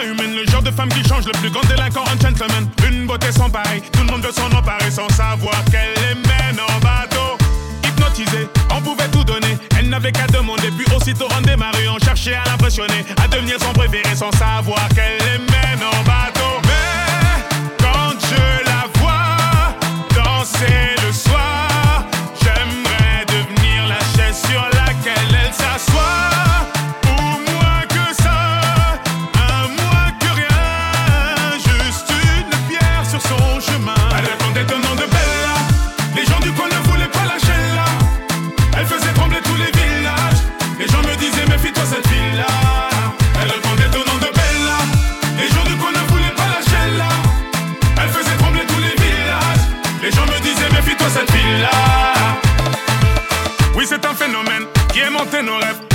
Humaine, 0.00 0.34
le 0.34 0.50
genre 0.50 0.62
de 0.62 0.70
femme 0.70 0.88
qui 0.88 1.06
change 1.06 1.26
le 1.26 1.32
plus 1.32 1.50
grand 1.50 1.64
délinquant 1.68 2.02
en 2.02 2.18
gentleman. 2.20 2.68
Une 2.88 3.06
beauté 3.06 3.30
sans 3.32 3.50
pareil, 3.50 3.82
tout 3.92 4.00
le 4.00 4.06
monde 4.06 4.24
veut 4.24 4.32
s'en 4.32 4.46
emparer 4.46 4.90
sans 4.90 5.08
savoir 5.10 5.54
qu'elle 5.70 5.92
les 5.96 6.14
mène 6.14 6.58
en 6.60 6.78
bateau. 6.80 7.36
Hypnotisée, 7.84 8.48
on 8.70 8.80
pouvait 8.80 9.08
tout 9.08 9.24
donner, 9.24 9.58
elle 9.78 9.88
n'avait 9.90 10.12
qu'à 10.12 10.26
demander, 10.26 10.70
puis 10.70 10.86
aussitôt 10.96 11.28
on 11.36 11.40
démarrait, 11.42 11.88
on 11.88 11.98
cherchait 11.98 12.34
à 12.34 12.44
l'impressionner, 12.46 13.04
à 13.22 13.28
devenir 13.28 13.58
son 13.60 13.72
préféré 13.72 14.14
sans 14.14 14.32
savoir 14.32 14.88
qu'elle 14.94 15.18
les 15.18 15.38
mène 15.38 15.84
en 15.86 16.02
bateau. 16.04 16.60
Mais 16.64 17.56
quand 17.78 18.14
je 18.20 18.64
la 18.64 18.86
vois 18.98 19.74
danser 20.14 21.01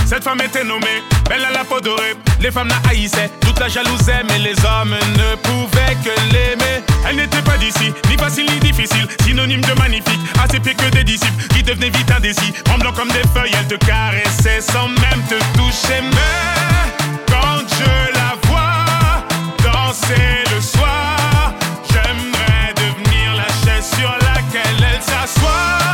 Cette 0.06 0.24
femme 0.24 0.42
était 0.42 0.64
nommée, 0.64 1.03
belle 1.30 1.43
à 1.43 1.51
la 1.51 1.64
peau 1.64 1.80
dorée. 1.80 2.16
Les 2.40 2.51
femmes 2.51 2.69
la 2.69 2.90
haïssaient, 2.90 3.30
toute 3.42 3.59
la 3.59 3.67
jalousaient, 3.67 4.24
mais 4.27 4.40
les 4.40 4.56
hommes 4.66 4.92
ne 4.92 5.35
pouvaient 5.35 5.95
que 6.03 6.34
l'aimer. 6.34 6.84
Elle 7.08 7.17
n'était 7.17 7.42
pas 7.42 7.58
d'ici, 7.58 7.93
ni 8.09 8.17
facile 8.17 8.45
ni 8.51 8.59
difficile, 8.59 9.08
synonyme 9.24 9.61
de 9.61 9.74
magnifique, 9.74 10.19
assez 10.43 10.59
pire 10.59 10.76
que 10.76 10.90
des 10.90 11.03
disciples 11.03 11.48
qui 11.53 11.64
devenaient 11.64 11.90
vite 11.90 12.11
indécis. 12.11 12.53
En 12.74 12.77
blanc 12.77 12.92
comme 12.93 13.09
des 13.09 13.27
feuilles, 13.34 13.53
elle 13.58 13.67
te 13.67 13.85
caressait 13.85 14.61
sans 14.61 14.88
même 14.88 15.24
te 15.30 15.35
toucher. 15.58 16.01
Mais 16.01 17.06
quand 17.27 17.59
je 17.67 18.14
la 18.14 18.35
vois 18.48 19.24
danser 19.64 20.43
le 20.53 20.61
soir, 20.61 21.53
j'aimerais 21.90 22.74
devenir 22.76 23.35
la 23.35 23.48
chaise 23.64 23.90
sur 23.98 24.11
laquelle 24.11 24.88
elle 24.93 25.01
s'assoit. 25.01 25.86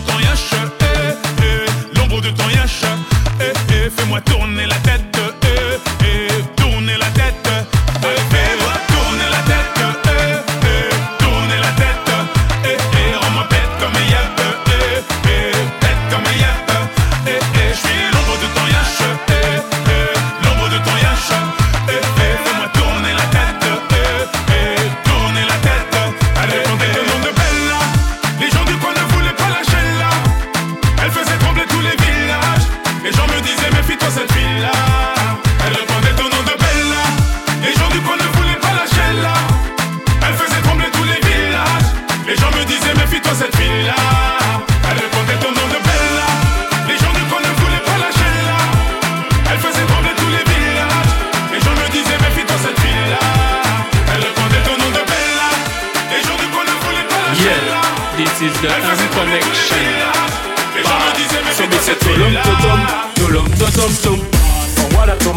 L'ombre 0.00 0.06
de 0.06 0.12
ton 0.12 0.18
yash, 0.20 0.52
euh, 0.54 0.68
euh, 1.42 1.66
l'ombre 1.96 2.20
euh, 2.84 3.52
euh, 3.72 3.90
fais-moi 3.96 4.20
tourner 4.22 4.66
la 4.66 4.74
tête, 4.76 4.89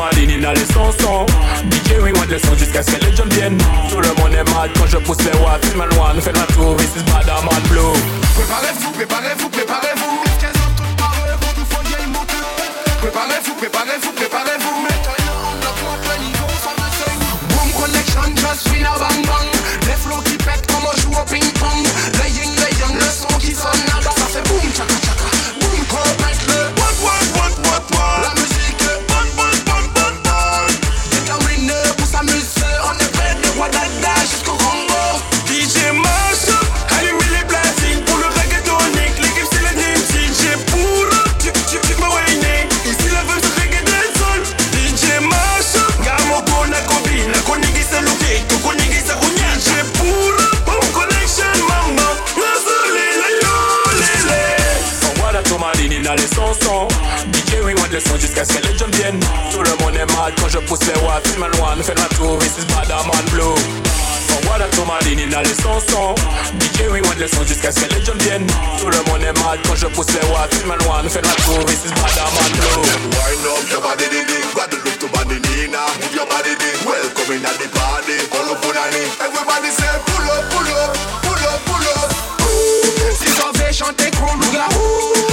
Voilà 0.03 0.15
Tomadini 0.15 0.41
dans 0.41 0.51
les 0.51 0.65
chansons 0.73 1.25
DJ 1.71 2.01
Wing 2.01 2.13
want 2.17 2.25
le 2.29 2.37
son 2.37 2.53
jusqu'à 2.57 2.83
ce 2.83 2.91
que 2.91 3.05
les 3.05 3.15
jeunes 3.15 3.29
viennent 3.29 3.57
Tout 3.89 4.01
le 4.01 4.09
monde 4.21 4.33
est 4.33 4.43
mad 4.51 4.69
quand 4.77 4.87
je 4.87 4.97
pousse 4.97 5.19
les 5.19 5.31
watts 5.39 5.63
Film 5.65 5.81
loin, 5.95 6.13
fait 6.19 6.33
la 6.33 6.45
tour, 6.53 6.75
this 6.75 6.89
is 6.97 7.03
bad 7.03 7.25
I'm 7.27 7.47
on 7.47 7.67
blue 7.69 7.93
Préparez-vous, 8.35 8.91
préparez-vous, 8.91 9.49
préparez-vous. 9.49 10.23
15 10.41 10.49
ans 10.49 10.73
tout 10.75 10.83
parlez-vous, 10.97 11.53
nous 11.57 11.65
faut 11.65 11.83
y 11.87 12.07
monter. 12.07 12.35
Préparez-vous, 13.01 13.53
préparez-vous, 13.55 14.11
préparez-vous. 14.11 14.73
Boom 17.49 17.71
connection, 17.79 18.35
just 18.35 18.67
a 18.67 18.99
bang 18.99 19.22
le 57.93 57.99
son 57.99 58.17
jusqu'à 58.17 58.43
ce 58.43 58.53
que 58.53 58.67
les 58.67 58.77
jeunes 58.77 58.91
viennent 58.91 59.19
Tout 59.51 59.61
le 59.61 59.69
monde 59.83 59.95
est 59.95 60.09
mad 60.17 60.33
quand 60.41 60.49
je 60.49 60.57
pousse 60.65 60.79
les 60.81 60.99
watts 61.05 61.27
Film 61.27 61.45
loin, 61.57 61.75
nous 61.77 61.83
fait 61.83 61.93
la 61.93 62.09
tour, 62.17 62.37
this 62.39 62.57
is 62.57 62.65
bad 62.73 62.89
I'm 62.89 63.05
on 63.05 63.29
blue 63.29 63.53
oh, 63.53 64.39
Voilà 64.45 64.65
Tomadini 64.69 65.27
dans 65.27 65.41
les 65.41 65.53
chansons 65.61 66.15
DJ 66.59 66.89
Wing 66.89 67.05
want 67.05 67.19
le 67.19 67.27
son 67.27 67.43
jusqu'à 67.45 67.71
ce 67.71 67.81
que 67.81 67.93
les 67.93 68.03
jeunes 68.03 68.17
viennent 68.17 68.47
Tout 68.79 68.89
le 68.89 68.97
monde 69.11 69.21
est 69.21 69.37
mad 69.37 69.59
quand 69.67 69.75
je 69.75 69.85
pousse 69.87 70.09
les 70.09 70.25
watts 70.33 70.53
Film 70.55 70.73
loin, 70.85 71.03
nous 71.03 71.09
fait 71.09 71.21
la 71.21 71.35
tour, 71.45 71.63
this 71.65 71.85
is 71.85 71.93
bad 71.93 72.17
I'm 72.17 72.33
on 72.33 72.49
blue 72.57 72.81
Wind 72.81 73.45
up 73.45 73.69
your 73.69 73.81
body, 73.81 74.09
di 74.09 74.25
di. 74.25 74.41
Guadeloupe 74.53 74.97
to 74.97 75.07
Bandinina. 75.13 75.85
Move 76.01 76.15
your 76.15 76.25
body, 76.25 76.55
di. 76.57 76.69
Welcome 76.85 77.35
in 77.35 77.45
at 77.45 77.57
the 77.61 77.69
party. 77.77 78.17
Call 78.29 78.49
up 78.49 78.65
on 78.65 78.77
ani. 78.77 79.05
Everybody 79.21 79.69
say 79.69 79.93
pull 80.09 80.25
up, 80.33 80.49
pull 80.49 80.69
up, 80.81 80.97
pull 81.21 81.43
up, 81.45 81.59
pull 81.65 81.85
up. 81.93 82.09
Si 83.13 83.29
on 83.41 83.51
veut 83.53 83.71
chanter 83.71 84.09
Kruger 84.11 84.57
On 84.57 85.32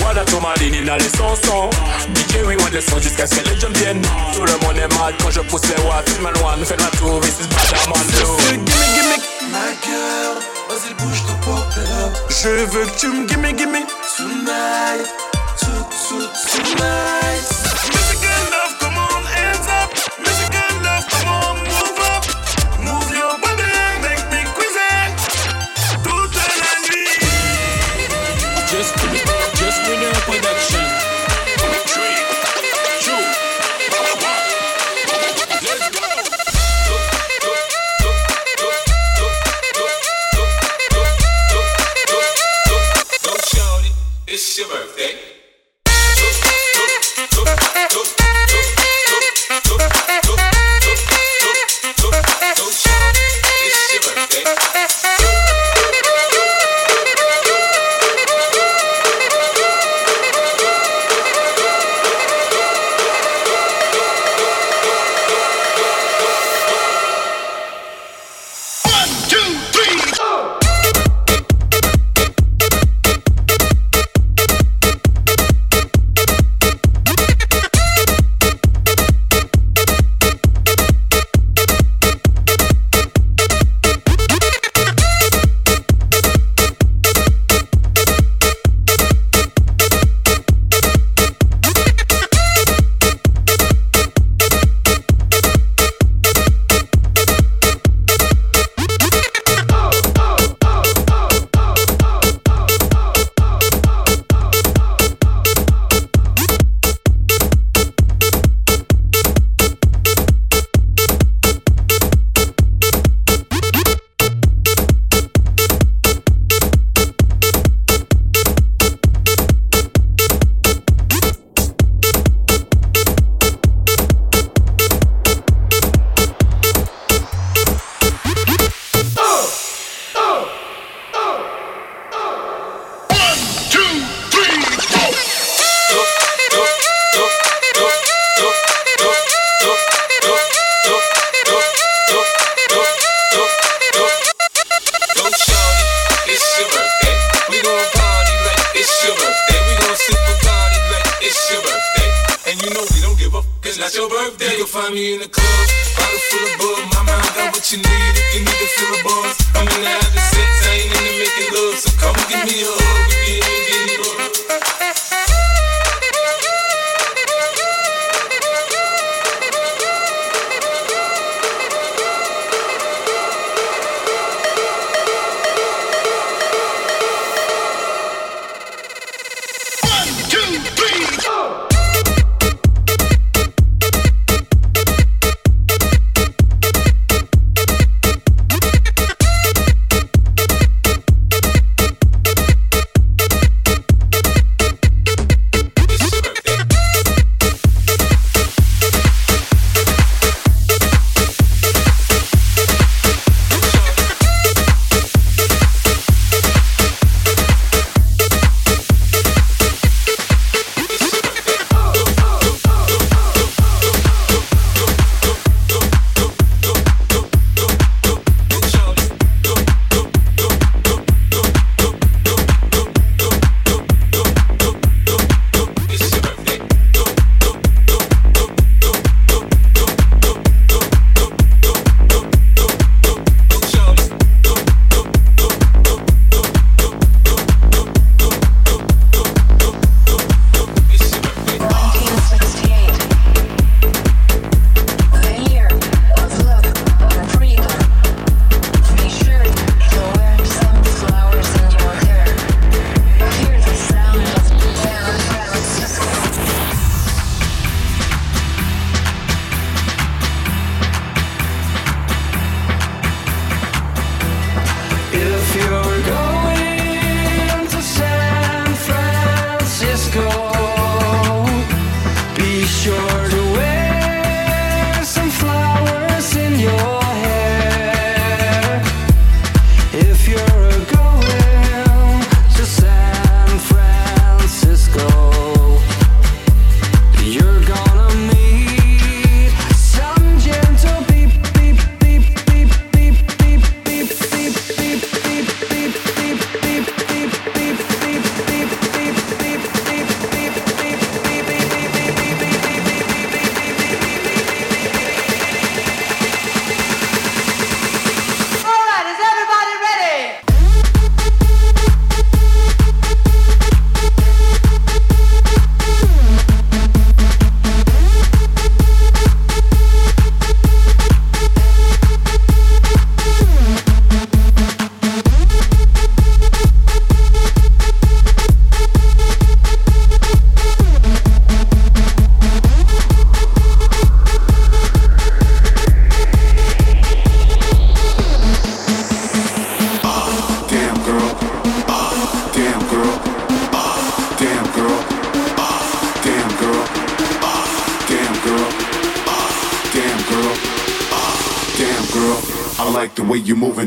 Voilà 0.00 0.24
Tomadini 0.24 0.84
dans 0.84 0.96
les 0.96 1.10
chansons 1.16 1.70
DJ 2.14 2.42
Wing 2.46 2.58
want 2.60 2.70
le 2.72 2.80
son 2.80 2.98
jusqu'à 3.00 3.26
ce 3.26 3.36
que 3.36 3.48
les 3.48 3.60
jeunes 3.60 3.72
viennent. 3.74 4.02
Tout 4.34 4.44
le 4.44 4.66
monde 4.66 4.78
est 4.78 4.92
mad 4.98 5.14
quand 5.22 5.30
je 5.30 5.40
pousse 5.40 5.62
les 5.64 5.82
watts. 5.84 6.08
Film 6.08 6.28
loin, 6.40 6.56
nous 6.58 6.64
fait 6.64 6.80
la 6.80 6.90
tour, 6.98 7.20
this 7.20 7.40
is 7.40 7.46
bad 7.48 7.70
I'm 7.74 7.92
on 7.92 8.04
blue 8.06 8.36
Gimme, 8.36 8.66
gimme. 8.94 9.16
Ma 9.52 9.66
girl, 9.86 10.36
vas-y 10.68 10.94
bouge 10.94 11.22
ton 11.26 11.36
pop 11.44 11.72
it 11.76 11.88
up 12.02 12.12
Je 12.30 12.48
veux 12.48 12.86
que 12.86 12.98
tu 12.98 13.08
me 13.08 13.26
gimme, 13.28 13.56
gimme. 13.56 13.86
Tonight, 14.16 15.06
to, 15.60 15.66
to, 15.66 16.16
tonight 16.50 17.55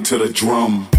to 0.10 0.18
the 0.18 0.34
drum. 0.34 0.99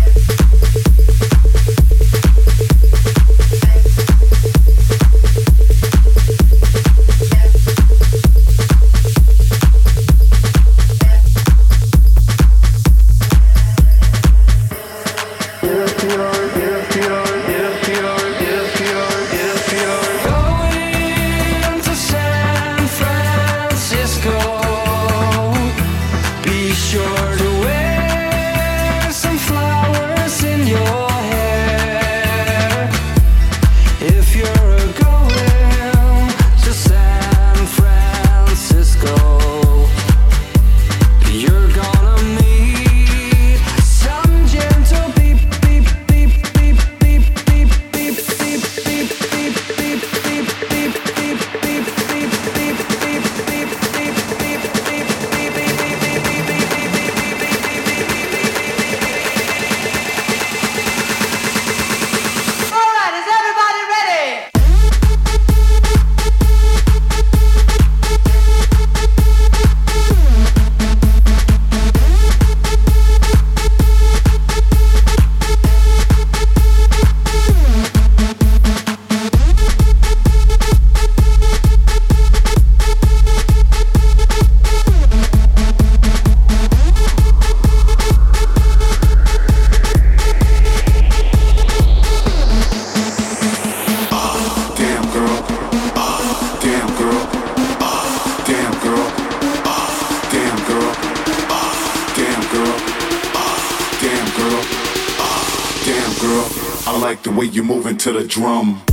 To 108.00 108.12
the 108.12 108.24
drum. 108.24 108.89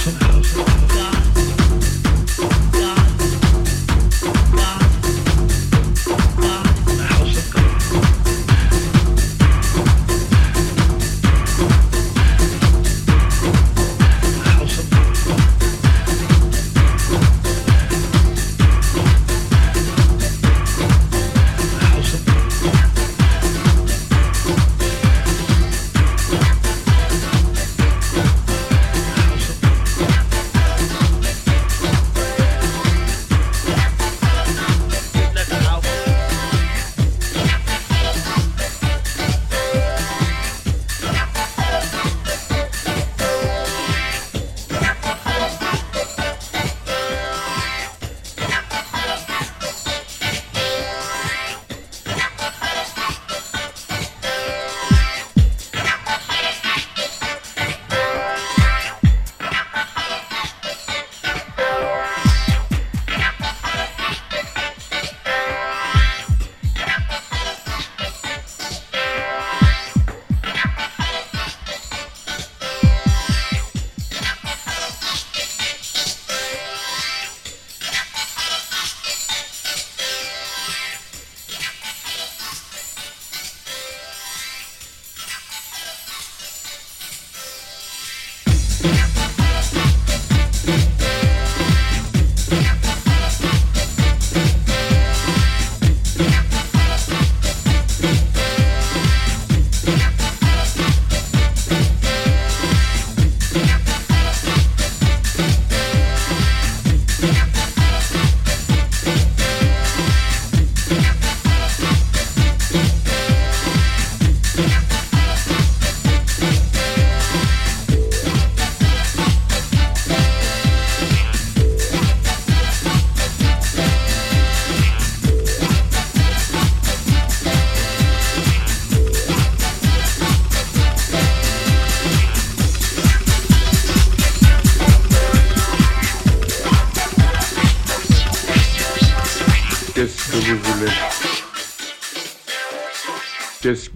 House 0.00 0.99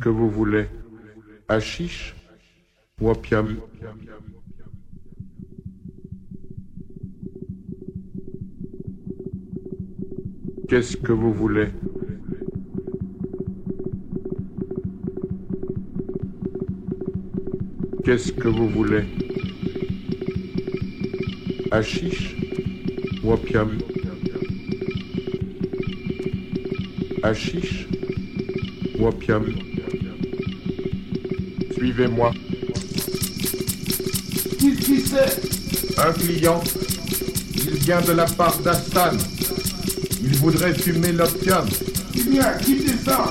que 0.05 0.11
vous 0.11 0.29
voulez 0.29 0.67
Hachiche 1.49 2.15
ou 3.01 3.09
opium 3.09 3.57
Qu'est-ce 10.69 10.99
que 10.99 11.13
vous 11.13 11.33
voulez? 11.33 11.69
Qu'est-ce 18.05 18.33
que 18.33 18.49
vous 18.49 18.69
voulez? 18.69 19.05
Hachiche 21.71 22.37
ou 23.23 23.33
opium 23.33 23.71
opium 29.07 29.45
Suivez-moi. 31.95 32.33
Qu'est-ce 34.59 34.85
qui 34.85 35.01
c'est 35.01 36.01
Un 36.01 36.13
client. 36.13 36.61
Il 37.55 37.75
vient 37.77 38.01
de 38.01 38.11
la 38.11 38.25
part 38.25 38.59
d'Astan. 38.59 39.13
Il 40.21 40.35
voudrait 40.39 40.75
fumer 40.75 41.13
l'opium. 41.13 41.65
Eh 42.17 42.23
bien, 42.25 42.53
quittez 42.55 42.95
ça 43.05 43.31